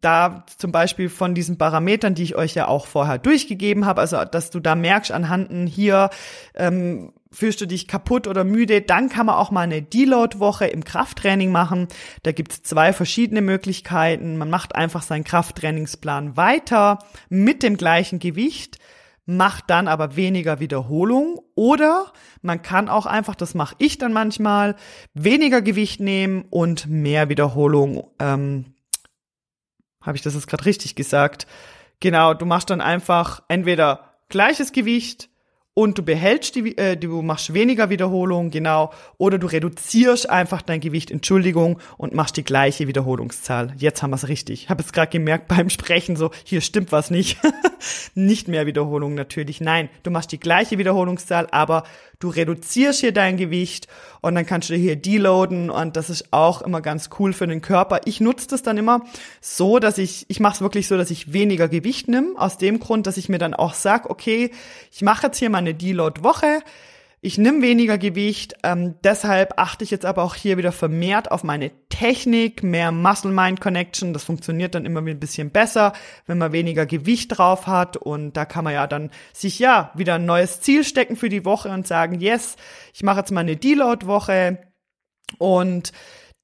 da 0.00 0.44
zum 0.58 0.72
Beispiel 0.72 1.08
von 1.08 1.34
diesen 1.34 1.58
Parametern, 1.58 2.14
die 2.14 2.22
ich 2.22 2.36
euch 2.36 2.54
ja 2.54 2.68
auch 2.68 2.86
vorher 2.86 3.18
durchgegeben 3.18 3.86
habe, 3.86 4.00
also 4.00 4.24
dass 4.24 4.50
du 4.50 4.60
da 4.60 4.74
merkst 4.74 5.10
anhand 5.10 5.68
hier, 5.68 6.10
ähm, 6.54 7.12
fühlst 7.32 7.60
du 7.60 7.66
dich 7.66 7.88
kaputt 7.88 8.26
oder 8.26 8.44
müde, 8.44 8.80
dann 8.82 9.08
kann 9.08 9.26
man 9.26 9.34
auch 9.34 9.50
mal 9.50 9.62
eine 9.62 9.82
Deload-Woche 9.82 10.66
im 10.66 10.84
Krafttraining 10.84 11.50
machen. 11.50 11.88
Da 12.22 12.32
gibt's 12.32 12.62
zwei 12.62 12.92
verschiedene 12.92 13.42
Möglichkeiten. 13.42 14.38
Man 14.38 14.48
macht 14.48 14.74
einfach 14.74 15.02
seinen 15.02 15.24
Krafttrainingsplan 15.24 16.36
weiter 16.36 16.98
mit 17.28 17.62
dem 17.62 17.76
gleichen 17.76 18.20
Gewicht 18.20 18.78
macht 19.26 19.70
dann 19.70 19.88
aber 19.88 20.14
weniger 20.14 20.60
Wiederholung 20.60 21.40
oder 21.56 22.12
man 22.42 22.62
kann 22.62 22.88
auch 22.88 23.06
einfach, 23.06 23.34
das 23.34 23.54
mache 23.54 23.74
ich 23.78 23.98
dann 23.98 24.12
manchmal, 24.12 24.76
weniger 25.14 25.62
Gewicht 25.62 26.00
nehmen 26.00 26.44
und 26.48 26.86
mehr 26.86 27.28
Wiederholung. 27.28 28.08
Ähm, 28.20 28.74
Habe 30.00 30.16
ich 30.16 30.22
das 30.22 30.34
jetzt 30.34 30.46
gerade 30.46 30.64
richtig 30.64 30.94
gesagt? 30.94 31.48
Genau, 31.98 32.34
du 32.34 32.46
machst 32.46 32.70
dann 32.70 32.80
einfach 32.80 33.42
entweder 33.48 34.14
gleiches 34.28 34.72
Gewicht 34.72 35.28
und 35.78 35.98
du 35.98 36.02
behältst 36.02 36.54
die, 36.54 36.78
äh, 36.78 36.96
du 36.96 37.20
machst 37.20 37.52
weniger 37.52 37.90
Wiederholungen, 37.90 38.50
genau, 38.50 38.94
oder 39.18 39.36
du 39.36 39.46
reduzierst 39.46 40.30
einfach 40.30 40.62
dein 40.62 40.80
Gewicht, 40.80 41.10
Entschuldigung, 41.10 41.80
und 41.98 42.14
machst 42.14 42.38
die 42.38 42.44
gleiche 42.44 42.88
Wiederholungszahl. 42.88 43.74
Jetzt 43.76 44.02
haben 44.02 44.08
wir 44.08 44.16
es 44.16 44.26
richtig. 44.28 44.62
Ich 44.62 44.70
habe 44.70 44.82
es 44.82 44.94
gerade 44.94 45.10
gemerkt 45.10 45.48
beim 45.54 45.68
Sprechen, 45.68 46.16
so, 46.16 46.30
hier 46.44 46.62
stimmt 46.62 46.92
was 46.92 47.10
nicht. 47.10 47.36
nicht 48.14 48.48
mehr 48.48 48.64
Wiederholung 48.64 49.14
natürlich. 49.14 49.60
Nein, 49.60 49.90
du 50.02 50.10
machst 50.10 50.32
die 50.32 50.40
gleiche 50.40 50.78
Wiederholungszahl, 50.78 51.46
aber 51.50 51.84
du 52.20 52.30
reduzierst 52.30 53.00
hier 53.00 53.12
dein 53.12 53.36
Gewicht 53.36 53.86
und 54.22 54.34
dann 54.34 54.46
kannst 54.46 54.70
du 54.70 54.74
hier 54.74 54.96
deloaden 54.96 55.68
und 55.68 55.96
das 55.96 56.08
ist 56.08 56.32
auch 56.32 56.62
immer 56.62 56.80
ganz 56.80 57.10
cool 57.18 57.34
für 57.34 57.46
den 57.46 57.60
Körper. 57.60 58.00
Ich 58.06 58.22
nutze 58.22 58.48
das 58.48 58.62
dann 58.62 58.78
immer 58.78 59.02
so, 59.42 59.78
dass 59.78 59.98
ich, 59.98 60.24
ich 60.28 60.40
mache 60.40 60.54
es 60.54 60.60
wirklich 60.62 60.88
so, 60.88 60.96
dass 60.96 61.10
ich 61.10 61.34
weniger 61.34 61.68
Gewicht 61.68 62.08
nehme, 62.08 62.28
aus 62.38 62.56
dem 62.56 62.80
Grund, 62.80 63.06
dass 63.06 63.18
ich 63.18 63.28
mir 63.28 63.38
dann 63.38 63.52
auch 63.52 63.74
sag, 63.74 64.08
okay, 64.08 64.50
ich 64.90 65.02
mache 65.02 65.26
jetzt 65.26 65.38
hier 65.38 65.50
mal 65.50 65.65
eine 65.66 65.74
Deload-Woche, 65.74 66.62
ich 67.26 67.38
nehme 67.38 67.62
weniger 67.62 67.98
Gewicht, 67.98 68.54
ähm, 68.62 68.94
deshalb 69.02 69.54
achte 69.56 69.82
ich 69.82 69.90
jetzt 69.90 70.04
aber 70.04 70.22
auch 70.22 70.36
hier 70.36 70.58
wieder 70.58 70.70
vermehrt 70.70 71.32
auf 71.32 71.42
meine 71.42 71.72
Technik, 71.88 72.62
mehr 72.62 72.92
Muscle-Mind-Connection. 72.92 74.12
Das 74.12 74.22
funktioniert 74.22 74.76
dann 74.76 74.84
immer 74.84 75.00
ein 75.00 75.18
bisschen 75.18 75.50
besser, 75.50 75.92
wenn 76.26 76.38
man 76.38 76.52
weniger 76.52 76.86
Gewicht 76.86 77.36
drauf 77.36 77.66
hat. 77.66 77.96
Und 77.96 78.34
da 78.34 78.44
kann 78.44 78.62
man 78.62 78.74
ja 78.74 78.86
dann 78.86 79.10
sich 79.32 79.58
ja 79.58 79.90
wieder 79.94 80.14
ein 80.14 80.24
neues 80.24 80.60
Ziel 80.60 80.84
stecken 80.84 81.16
für 81.16 81.28
die 81.30 81.44
Woche 81.44 81.70
und 81.70 81.86
sagen, 81.86 82.20
yes, 82.20 82.54
ich 82.94 83.02
mache 83.02 83.18
jetzt 83.18 83.32
mal 83.32 83.40
eine 83.40 83.56
Deload-Woche 83.56 84.58
und 85.38 85.92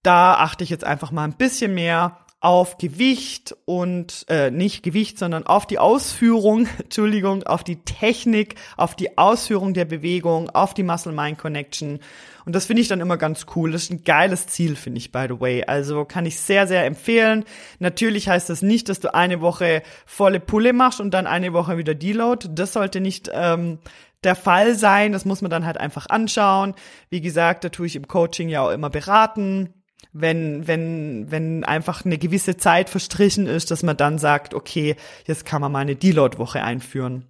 da 0.03 0.35
achte 0.35 0.65
ich 0.65 0.71
jetzt 0.71 0.85
einfach 0.85 1.13
mal 1.13 1.25
ein 1.25 1.37
bisschen 1.37 1.75
mehr 1.75 2.19
auf 2.43 2.77
Gewicht 2.77 3.55
und 3.67 4.27
äh, 4.29 4.51
nicht 4.51 4.83
Gewicht, 4.83 5.17
sondern 5.17 5.47
auf 5.47 5.65
die 5.65 5.79
Ausführung, 5.79 6.67
Entschuldigung, 6.83 7.45
auf 7.45 7.63
die 7.63 7.85
Technik, 7.85 8.57
auf 8.77 8.97
die 8.97 9.17
Ausführung 9.17 9.75
der 9.75 9.85
Bewegung, 9.85 10.51
auf 10.51 10.75
die 10.75 10.83
Muscle-Mind-Connection. 10.83 12.01
Und 12.45 12.57
das 12.57 12.67
finde 12.67 12.83
ich 12.83 12.89
dann 12.89 13.01
immer 13.01 13.17
ganz 13.17 13.47
cool. 13.55 13.71
Das 13.71 13.85
ist 13.85 13.93
ein 13.93 14.03
geiles 14.03 14.49
Ziel, 14.49 14.75
finde 14.75 14.99
ich, 14.99 15.13
by 15.13 15.27
the 15.29 15.41
way. 15.41 15.63
Also 15.65 16.05
kann 16.05 16.27
ich 16.27 16.41
sehr, 16.41 16.67
sehr 16.67 16.85
empfehlen. 16.85 17.45
Natürlich 17.79 18.29
heißt 18.29 18.51
das 18.51 18.61
nicht, 18.61 18.89
dass 18.89 18.99
du 18.99 19.15
eine 19.15 19.41
Woche 19.41 19.85
volle 20.05 20.41
Pulle 20.41 20.73
machst 20.73 21.01
und 21.01 21.13
dann 21.15 21.29
eine 21.29 21.53
Woche 21.53 21.79
wieder 21.79 21.95
Deload. 21.95 22.49
Das 22.51 22.73
sollte 22.73 23.01
nicht 23.01 23.31
ähm, 23.33 23.79
der 24.25 24.35
Fall 24.35 24.75
sein. 24.75 25.13
Das 25.13 25.25
muss 25.25 25.43
man 25.43 25.51
dann 25.53 25.65
halt 25.65 25.79
einfach 25.79 26.07
anschauen. 26.09 26.75
Wie 27.09 27.21
gesagt, 27.21 27.63
da 27.63 27.69
tue 27.69 27.87
ich 27.87 27.95
im 27.95 28.09
Coaching 28.09 28.49
ja 28.49 28.63
auch 28.63 28.73
immer 28.73 28.91
beraten 28.91 29.73
wenn, 30.13 30.67
wenn, 30.67 31.31
wenn 31.31 31.65
einfach 31.65 32.05
eine 32.05 32.19
gewisse 32.19 32.57
Zeit 32.57 32.91
verstrichen 32.91 33.47
ist, 33.47 33.71
dass 33.71 33.83
man 33.83 33.97
dann 33.97 34.19
sagt, 34.19 34.55
okay, 34.55 34.97
jetzt 35.27 35.45
kann 35.45 35.61
man 35.61 35.73
mal 35.73 35.81
eine 35.81 35.97
Deload-Woche 35.97 36.63
einführen. 36.63 37.27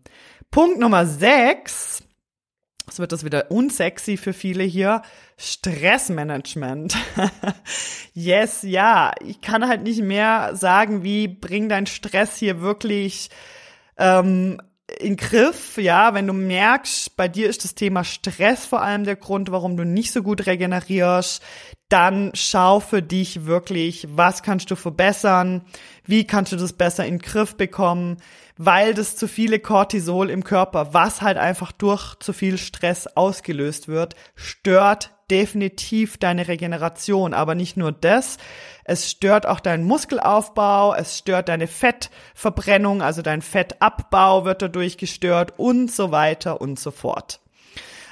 Punkt 0.50 0.78
Nummer 0.78 1.06
sechs, 1.06 2.02
es 2.88 2.98
wird 2.98 3.12
das 3.12 3.24
wieder 3.24 3.50
unsexy 3.50 4.16
für 4.16 4.32
viele 4.32 4.64
hier, 4.64 5.02
Stressmanagement. 5.38 6.96
yes, 8.14 8.62
ja, 8.62 9.12
ich 9.24 9.40
kann 9.40 9.66
halt 9.66 9.82
nicht 9.82 10.02
mehr 10.02 10.54
sagen, 10.54 11.02
wie 11.02 11.28
bring 11.28 11.68
dein 11.68 11.86
Stress 11.86 12.36
hier 12.36 12.60
wirklich 12.60 13.30
ähm, 13.96 14.60
in 14.98 15.16
Griff, 15.16 15.76
ja, 15.78 16.14
wenn 16.14 16.26
du 16.26 16.32
merkst, 16.32 17.16
bei 17.16 17.28
dir 17.28 17.48
ist 17.48 17.64
das 17.64 17.74
Thema 17.74 18.04
Stress 18.04 18.64
vor 18.64 18.82
allem 18.82 19.04
der 19.04 19.16
Grund, 19.16 19.50
warum 19.50 19.76
du 19.76 19.84
nicht 19.84 20.12
so 20.12 20.22
gut 20.22 20.46
regenerierst, 20.46 21.42
dann 21.88 22.30
schau 22.34 22.80
für 22.80 23.02
dich 23.02 23.44
wirklich, 23.44 24.06
was 24.10 24.42
kannst 24.42 24.70
du 24.70 24.76
verbessern, 24.76 25.62
wie 26.04 26.24
kannst 26.24 26.52
du 26.52 26.56
das 26.56 26.72
besser 26.72 27.04
in 27.04 27.18
Griff 27.18 27.56
bekommen, 27.56 28.16
weil 28.56 28.94
das 28.94 29.16
zu 29.16 29.28
viele 29.28 29.58
Cortisol 29.58 30.30
im 30.30 30.44
Körper, 30.44 30.94
was 30.94 31.20
halt 31.20 31.36
einfach 31.36 31.72
durch 31.72 32.14
zu 32.16 32.32
viel 32.32 32.58
Stress 32.58 33.06
ausgelöst 33.06 33.88
wird, 33.88 34.14
stört 34.34 35.10
definitiv 35.32 36.18
deine 36.18 36.46
Regeneration. 36.46 37.34
Aber 37.34 37.56
nicht 37.56 37.76
nur 37.76 37.90
das, 37.90 38.36
es 38.84 39.10
stört 39.10 39.46
auch 39.46 39.58
deinen 39.58 39.84
Muskelaufbau, 39.84 40.94
es 40.94 41.18
stört 41.18 41.48
deine 41.48 41.66
Fettverbrennung, 41.66 43.02
also 43.02 43.22
dein 43.22 43.42
Fettabbau 43.42 44.44
wird 44.44 44.62
dadurch 44.62 44.98
gestört 44.98 45.54
und 45.56 45.90
so 45.90 46.12
weiter 46.12 46.60
und 46.60 46.78
so 46.78 46.90
fort. 46.90 47.40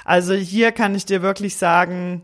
Also 0.03 0.33
hier 0.33 0.71
kann 0.71 0.95
ich 0.95 1.05
dir 1.05 1.21
wirklich 1.21 1.57
sagen, 1.57 2.23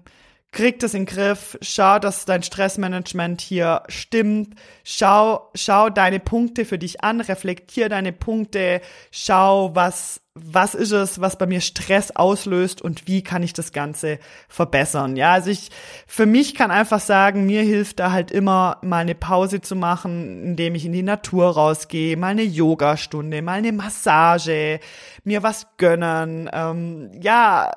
krieg 0.51 0.79
das 0.79 0.95
in 0.95 1.05
den 1.05 1.13
Griff, 1.13 1.57
schau, 1.61 1.99
dass 1.99 2.25
dein 2.25 2.41
Stressmanagement 2.41 3.41
hier 3.41 3.83
stimmt, 3.89 4.55
schau, 4.83 5.51
schau 5.53 5.89
deine 5.91 6.19
Punkte 6.19 6.65
für 6.65 6.79
dich 6.79 7.03
an, 7.03 7.21
reflektier 7.21 7.89
deine 7.89 8.13
Punkte, 8.13 8.81
schau, 9.11 9.75
was, 9.75 10.21
was 10.43 10.75
ist 10.75 10.91
es, 10.91 11.21
was 11.21 11.37
bei 11.37 11.45
mir 11.45 11.61
Stress 11.61 12.11
auslöst 12.11 12.81
und 12.81 13.07
wie 13.07 13.21
kann 13.23 13.43
ich 13.43 13.53
das 13.53 13.71
Ganze 13.71 14.19
verbessern. 14.47 15.15
Ja, 15.15 15.33
also 15.33 15.49
ich, 15.49 15.69
für 16.05 16.25
mich 16.25 16.55
kann 16.55 16.71
einfach 16.71 16.99
sagen, 16.99 17.45
mir 17.45 17.61
hilft 17.61 17.99
da 17.99 18.11
halt 18.11 18.31
immer 18.31 18.77
mal 18.81 18.99
eine 18.99 19.15
Pause 19.15 19.61
zu 19.61 19.75
machen, 19.75 20.43
indem 20.43 20.75
ich 20.75 20.85
in 20.85 20.91
die 20.91 21.03
Natur 21.03 21.49
rausgehe, 21.49 22.17
mal 22.17 22.27
eine 22.27 22.43
Yogastunde, 22.43 23.41
mal 23.41 23.59
eine 23.59 23.71
Massage, 23.71 24.79
mir 25.23 25.43
was 25.43 25.67
gönnen, 25.77 26.49
ähm, 26.53 27.11
ja, 27.19 27.71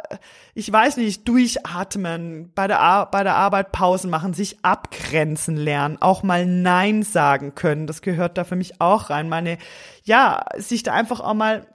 ich 0.54 0.70
weiß 0.70 0.96
nicht, 0.98 1.26
durchatmen, 1.26 2.52
bei 2.54 2.66
der, 2.66 2.80
Ar 2.80 3.10
bei 3.10 3.22
der 3.22 3.36
Arbeit 3.36 3.72
Pausen 3.72 4.10
machen, 4.10 4.34
sich 4.34 4.64
abgrenzen 4.64 5.56
lernen, 5.56 5.98
auch 6.00 6.22
mal 6.22 6.46
Nein 6.46 7.02
sagen 7.02 7.54
können, 7.54 7.86
das 7.86 8.02
gehört 8.02 8.38
da 8.38 8.44
für 8.44 8.56
mich 8.56 8.80
auch 8.80 9.10
rein, 9.10 9.28
meine, 9.28 9.58
ja, 10.04 10.44
sich 10.56 10.82
da 10.82 10.92
einfach 10.92 11.20
auch 11.20 11.34
mal 11.34 11.66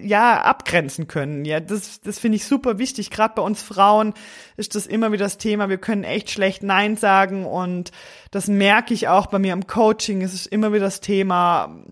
ja 0.00 0.42
abgrenzen 0.42 1.06
können. 1.08 1.44
Ja, 1.44 1.60
das 1.60 2.00
das 2.00 2.18
finde 2.18 2.36
ich 2.36 2.46
super 2.46 2.78
wichtig. 2.78 3.10
Gerade 3.10 3.34
bei 3.34 3.42
uns 3.42 3.62
Frauen 3.62 4.14
ist 4.56 4.74
das 4.74 4.86
immer 4.86 5.12
wieder 5.12 5.24
das 5.24 5.38
Thema. 5.38 5.68
Wir 5.68 5.78
können 5.78 6.04
echt 6.04 6.30
schlecht 6.30 6.62
Nein 6.62 6.96
sagen 6.96 7.46
und 7.46 7.90
das 8.30 8.48
merke 8.48 8.94
ich 8.94 9.08
auch 9.08 9.26
bei 9.26 9.38
mir 9.38 9.52
im 9.52 9.66
Coaching. 9.66 10.22
Es 10.22 10.34
ist 10.34 10.46
immer 10.46 10.72
wieder 10.72 10.84
das 10.84 11.00
Thema. 11.00 11.84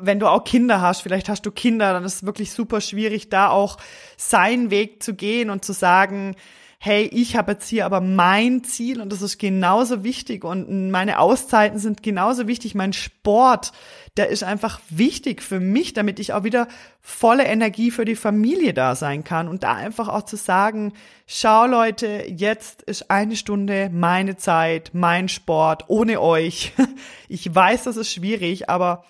Wenn 0.00 0.18
du 0.18 0.26
auch 0.26 0.44
Kinder 0.44 0.80
hast, 0.80 1.02
vielleicht 1.02 1.28
hast 1.28 1.46
du 1.46 1.52
Kinder, 1.52 1.92
dann 1.92 2.04
ist 2.04 2.14
es 2.14 2.26
wirklich 2.26 2.52
super 2.52 2.80
schwierig, 2.80 3.28
da 3.28 3.48
auch 3.48 3.76
seinen 4.16 4.70
Weg 4.70 5.02
zu 5.02 5.14
gehen 5.14 5.48
und 5.48 5.64
zu 5.64 5.72
sagen, 5.72 6.34
hey, 6.78 7.04
ich 7.12 7.36
habe 7.36 7.52
jetzt 7.52 7.68
hier 7.68 7.86
aber 7.86 8.00
mein 8.00 8.62
Ziel 8.62 9.00
und 9.00 9.10
das 9.10 9.22
ist 9.22 9.38
genauso 9.38 10.04
wichtig 10.04 10.44
und 10.44 10.90
meine 10.90 11.18
Auszeiten 11.18 11.78
sind 11.78 12.02
genauso 12.02 12.46
wichtig, 12.46 12.74
mein 12.74 12.92
Sport, 12.92 13.72
der 14.16 14.28
ist 14.28 14.44
einfach 14.44 14.80
wichtig 14.90 15.42
für 15.42 15.58
mich, 15.58 15.94
damit 15.94 16.20
ich 16.20 16.32
auch 16.32 16.44
wieder 16.44 16.68
volle 17.00 17.44
Energie 17.44 17.90
für 17.90 18.04
die 18.04 18.16
Familie 18.16 18.74
da 18.74 18.94
sein 18.94 19.24
kann 19.24 19.48
und 19.48 19.62
da 19.62 19.74
einfach 19.74 20.08
auch 20.08 20.22
zu 20.22 20.36
sagen, 20.36 20.92
schau 21.26 21.66
Leute, 21.66 22.24
jetzt 22.28 22.82
ist 22.82 23.10
eine 23.10 23.36
Stunde 23.36 23.90
meine 23.92 24.36
Zeit, 24.36 24.90
mein 24.92 25.28
Sport, 25.28 25.84
ohne 25.88 26.20
euch. 26.20 26.72
Ich 27.28 27.52
weiß, 27.52 27.82
das 27.82 27.96
ist 27.96 28.12
schwierig, 28.12 28.70
aber 28.70 29.04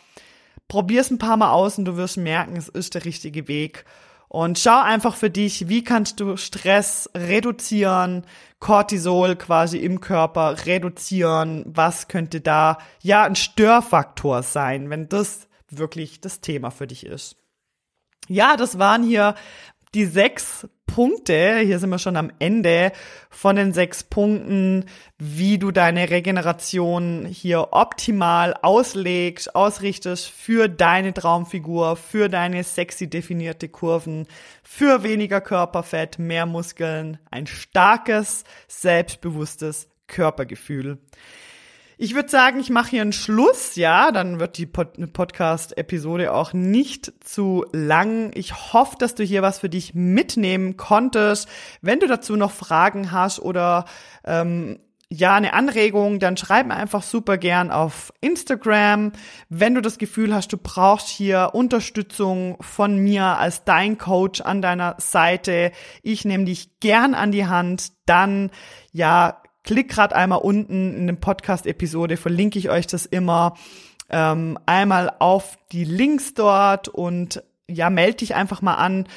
probier's 0.69 1.11
ein 1.11 1.19
paar 1.19 1.37
Mal 1.37 1.51
aus 1.51 1.77
und 1.77 1.85
du 1.85 1.97
wirst 1.97 2.17
merken, 2.17 2.57
es 2.57 2.69
ist 2.69 2.95
der 2.95 3.05
richtige 3.05 3.47
Weg. 3.47 3.85
Und 4.29 4.59
schau 4.59 4.81
einfach 4.81 5.15
für 5.15 5.31
dich, 5.31 5.69
wie 5.69 5.85
kannst 5.85 6.21
du 6.21 6.37
Stress 6.37 7.09
reduzieren, 7.17 8.27
Cortisol 8.59 9.37
quasi 9.37 9.79
im 9.79 10.01
Körper 10.01 10.67
reduzieren, 10.67 11.65
was 11.67 12.09
könnte 12.09 12.41
da 12.41 12.79
ja 13.03 13.25
ein 13.25 13.37
Störfaktor 13.37 14.43
sein, 14.43 14.91
wenn 14.91 15.09
das 15.09 15.49
wirklich 15.69 16.21
das 16.21 16.41
Thema 16.41 16.71
für 16.71 16.87
dich 16.87 17.07
ist. 17.07 17.37
Ja, 18.29 18.57
das 18.57 18.79
waren 18.79 19.05
hier 19.05 19.35
die 19.95 20.05
sechs 20.05 20.69
Punkte, 20.87 21.59
hier 21.59 21.79
sind 21.79 21.91
wir 21.91 21.99
schon 21.99 22.17
am 22.17 22.31
Ende 22.39 22.93
von 23.29 23.57
den 23.57 23.73
sechs 23.73 24.03
Punkten, 24.03 24.87
wie 25.19 25.59
du 25.59 25.71
deine 25.71 26.09
Regeneration 26.09 27.27
hier 27.27 27.69
optimal 27.73 28.55
auslegst, 28.63 29.55
ausrichtest 29.55 30.29
für 30.29 30.69
deine 30.69 31.13
Traumfigur, 31.13 31.97
für 31.97 32.29
deine 32.29 32.65
sexy 32.65 33.11
definierte 33.11 33.69
Kurven, 33.69 34.27
für 34.63 35.03
weniger 35.03 35.41
Körperfett, 35.41 36.19
mehr 36.19 36.47
Muskeln, 36.47 37.19
ein 37.31 37.47
starkes, 37.47 38.45
selbstbewusstes 38.69 39.89
Körpergefühl. 40.07 40.99
Ich 41.99 42.15
würde 42.15 42.29
sagen, 42.29 42.61
ich 42.61 42.69
mache 42.69 42.91
hier 42.91 43.01
einen 43.01 43.15
Schluss, 43.15 43.75
ja, 43.75 44.13
dann 44.13 44.39
wird 44.39 44.59
die 44.59 44.67
Pod 44.67 45.15
Podcast-Episode 45.15 46.31
auch 46.31 46.53
nicht 46.53 47.11
zu 47.25 47.65
lang. 47.73 48.33
Ich 48.35 48.75
hoffe, 48.75 48.97
dass 48.99 49.15
du 49.15 49.25
hier 49.25 49.41
was 49.41 49.61
für 49.61 49.71
dich 49.71 49.95
mitnehmen 49.95 50.77
konntest. 50.77 51.49
Wenn 51.81 51.99
du 51.99 52.07
dazu 52.07 52.37
noch 52.37 52.51
Fragen 52.51 53.13
hast 53.13 53.41
oder 53.41 53.87
ähm, 54.25 54.79
ja, 55.09 55.37
eine 55.37 55.55
Anregung, 55.55 56.19
dann 56.19 56.37
schreib 56.37 56.67
mir 56.67 56.75
einfach 56.75 57.03
super 57.03 57.39
gern 57.39 57.71
auf 57.71 58.13
Instagram. 58.21 59.13
Wenn 59.49 59.75
du 59.75 59.81
das 59.81 59.97
Gefühl 59.97 60.35
hast, 60.35 60.53
du 60.53 60.59
brauchst 60.59 61.09
hier 61.09 61.53
Unterstützung 61.55 62.59
von 62.61 62.99
mir 62.99 63.25
als 63.25 63.65
dein 63.65 63.97
Coach 63.97 64.43
an 64.43 64.61
deiner 64.61 64.97
Seite, 64.99 65.73
ich 66.03 66.27
nehme 66.27 66.45
dich 66.45 66.79
gern 66.81 67.15
an 67.15 67.33
die 67.33 67.47
Hand, 67.47 67.93
dann 68.05 68.51
ja, 68.93 69.41
Klick 69.67 69.89
gerade 69.89 70.15
einmal 70.15 70.39
unten 70.39 70.97
in 70.97 71.07
den 71.09 71.19
Podcast-Episode, 71.19 72.17
verlinke 72.17 72.59
ich 72.59 72.71
euch 72.71 72.87
das 72.87 73.05
immer. 73.05 73.55
Ähm, 74.09 74.57
einmal 74.65 75.13
auf 75.19 75.59
die 75.73 75.85
Links 75.85 76.35
dort 76.35 76.87
und 76.87 77.43
ja, 77.69 77.91
melde 77.91 78.19
dich 78.19 78.37
einfach 78.37 78.63
mal 78.63 78.77
an. 78.77 79.09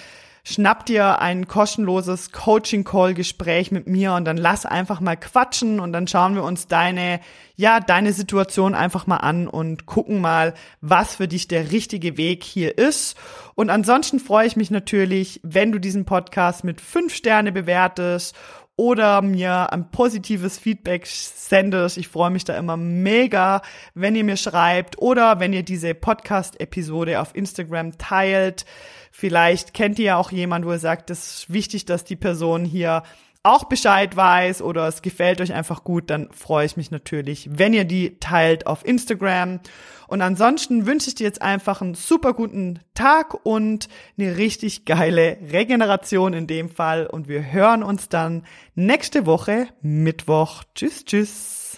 Schnapp 0.43 0.87
dir 0.87 1.19
ein 1.19 1.47
kostenloses 1.47 2.31
Coaching-Call-Gespräch 2.31 3.69
mit 3.69 3.85
mir 3.85 4.13
und 4.13 4.25
dann 4.25 4.37
lass 4.37 4.65
einfach 4.65 4.99
mal 4.99 5.17
quatschen 5.17 5.79
und 5.79 5.93
dann 5.93 6.07
schauen 6.07 6.33
wir 6.33 6.43
uns 6.43 6.65
deine, 6.65 7.19
ja, 7.55 7.79
deine 7.79 8.11
Situation 8.11 8.73
einfach 8.73 9.05
mal 9.05 9.17
an 9.17 9.47
und 9.47 9.85
gucken 9.85 10.19
mal, 10.19 10.55
was 10.81 11.17
für 11.17 11.27
dich 11.27 11.47
der 11.47 11.71
richtige 11.71 12.17
Weg 12.17 12.43
hier 12.43 12.79
ist. 12.79 13.15
Und 13.53 13.69
ansonsten 13.69 14.19
freue 14.19 14.47
ich 14.47 14.55
mich 14.55 14.71
natürlich, 14.71 15.39
wenn 15.43 15.71
du 15.71 15.77
diesen 15.77 16.05
Podcast 16.05 16.63
mit 16.63 16.81
fünf 16.81 17.13
Sterne 17.13 17.51
bewertest 17.51 18.35
oder 18.79 19.21
mir 19.21 19.73
ein 19.73 19.91
positives 19.91 20.57
Feedback 20.57 21.05
sendet. 21.05 21.97
Ich 21.97 22.07
freue 22.07 22.29
mich 22.29 22.45
da 22.45 22.55
immer 22.55 22.77
mega, 22.77 23.61
wenn 23.93 24.15
ihr 24.15 24.23
mir 24.23 24.37
schreibt 24.37 24.99
oder 24.99 25.41
wenn 25.41 25.51
ihr 25.51 25.63
diese 25.63 25.93
Podcast-Episode 25.93 27.19
auf 27.19 27.35
Instagram 27.35 27.97
teilt. 27.97 28.65
Vielleicht 29.11 29.73
kennt 29.73 29.99
ihr 29.99 30.05
ja 30.05 30.15
auch 30.15 30.31
jemand, 30.31 30.65
wo 30.65 30.71
ihr 30.71 30.79
sagt, 30.79 31.09
es 31.09 31.41
ist 31.41 31.53
wichtig, 31.53 31.87
dass 31.87 32.05
die 32.05 32.15
Person 32.15 32.63
hier 32.63 33.03
auch 33.43 33.65
Bescheid 33.65 34.15
weiß 34.15 34.61
oder 34.61 34.87
es 34.87 35.01
gefällt 35.01 35.39
euch 35.39 35.53
einfach 35.53 35.83
gut, 35.83 36.09
dann 36.09 36.29
freue 36.31 36.65
ich 36.65 36.75
mich 36.75 36.91
natürlich, 36.91 37.49
wenn 37.51 37.73
ihr 37.73 37.85
die 37.85 38.19
teilt 38.19 38.67
auf 38.67 38.85
Instagram. 38.85 39.61
Und 40.07 40.21
ansonsten 40.21 40.85
wünsche 40.85 41.09
ich 41.09 41.15
dir 41.15 41.25
jetzt 41.25 41.41
einfach 41.41 41.81
einen 41.81 41.93
super 41.93 42.33
guten 42.33 42.79
Tag 42.95 43.45
und 43.45 43.87
eine 44.17 44.37
richtig 44.37 44.85
geile 44.85 45.37
Regeneration 45.51 46.33
in 46.33 46.47
dem 46.47 46.69
Fall. 46.69 47.05
Und 47.07 47.27
wir 47.27 47.51
hören 47.51 47.83
uns 47.83 48.09
dann 48.09 48.43
nächste 48.75 49.25
Woche 49.25 49.67
Mittwoch. 49.81 50.63
Tschüss, 50.73 51.05
tschüss. 51.05 51.68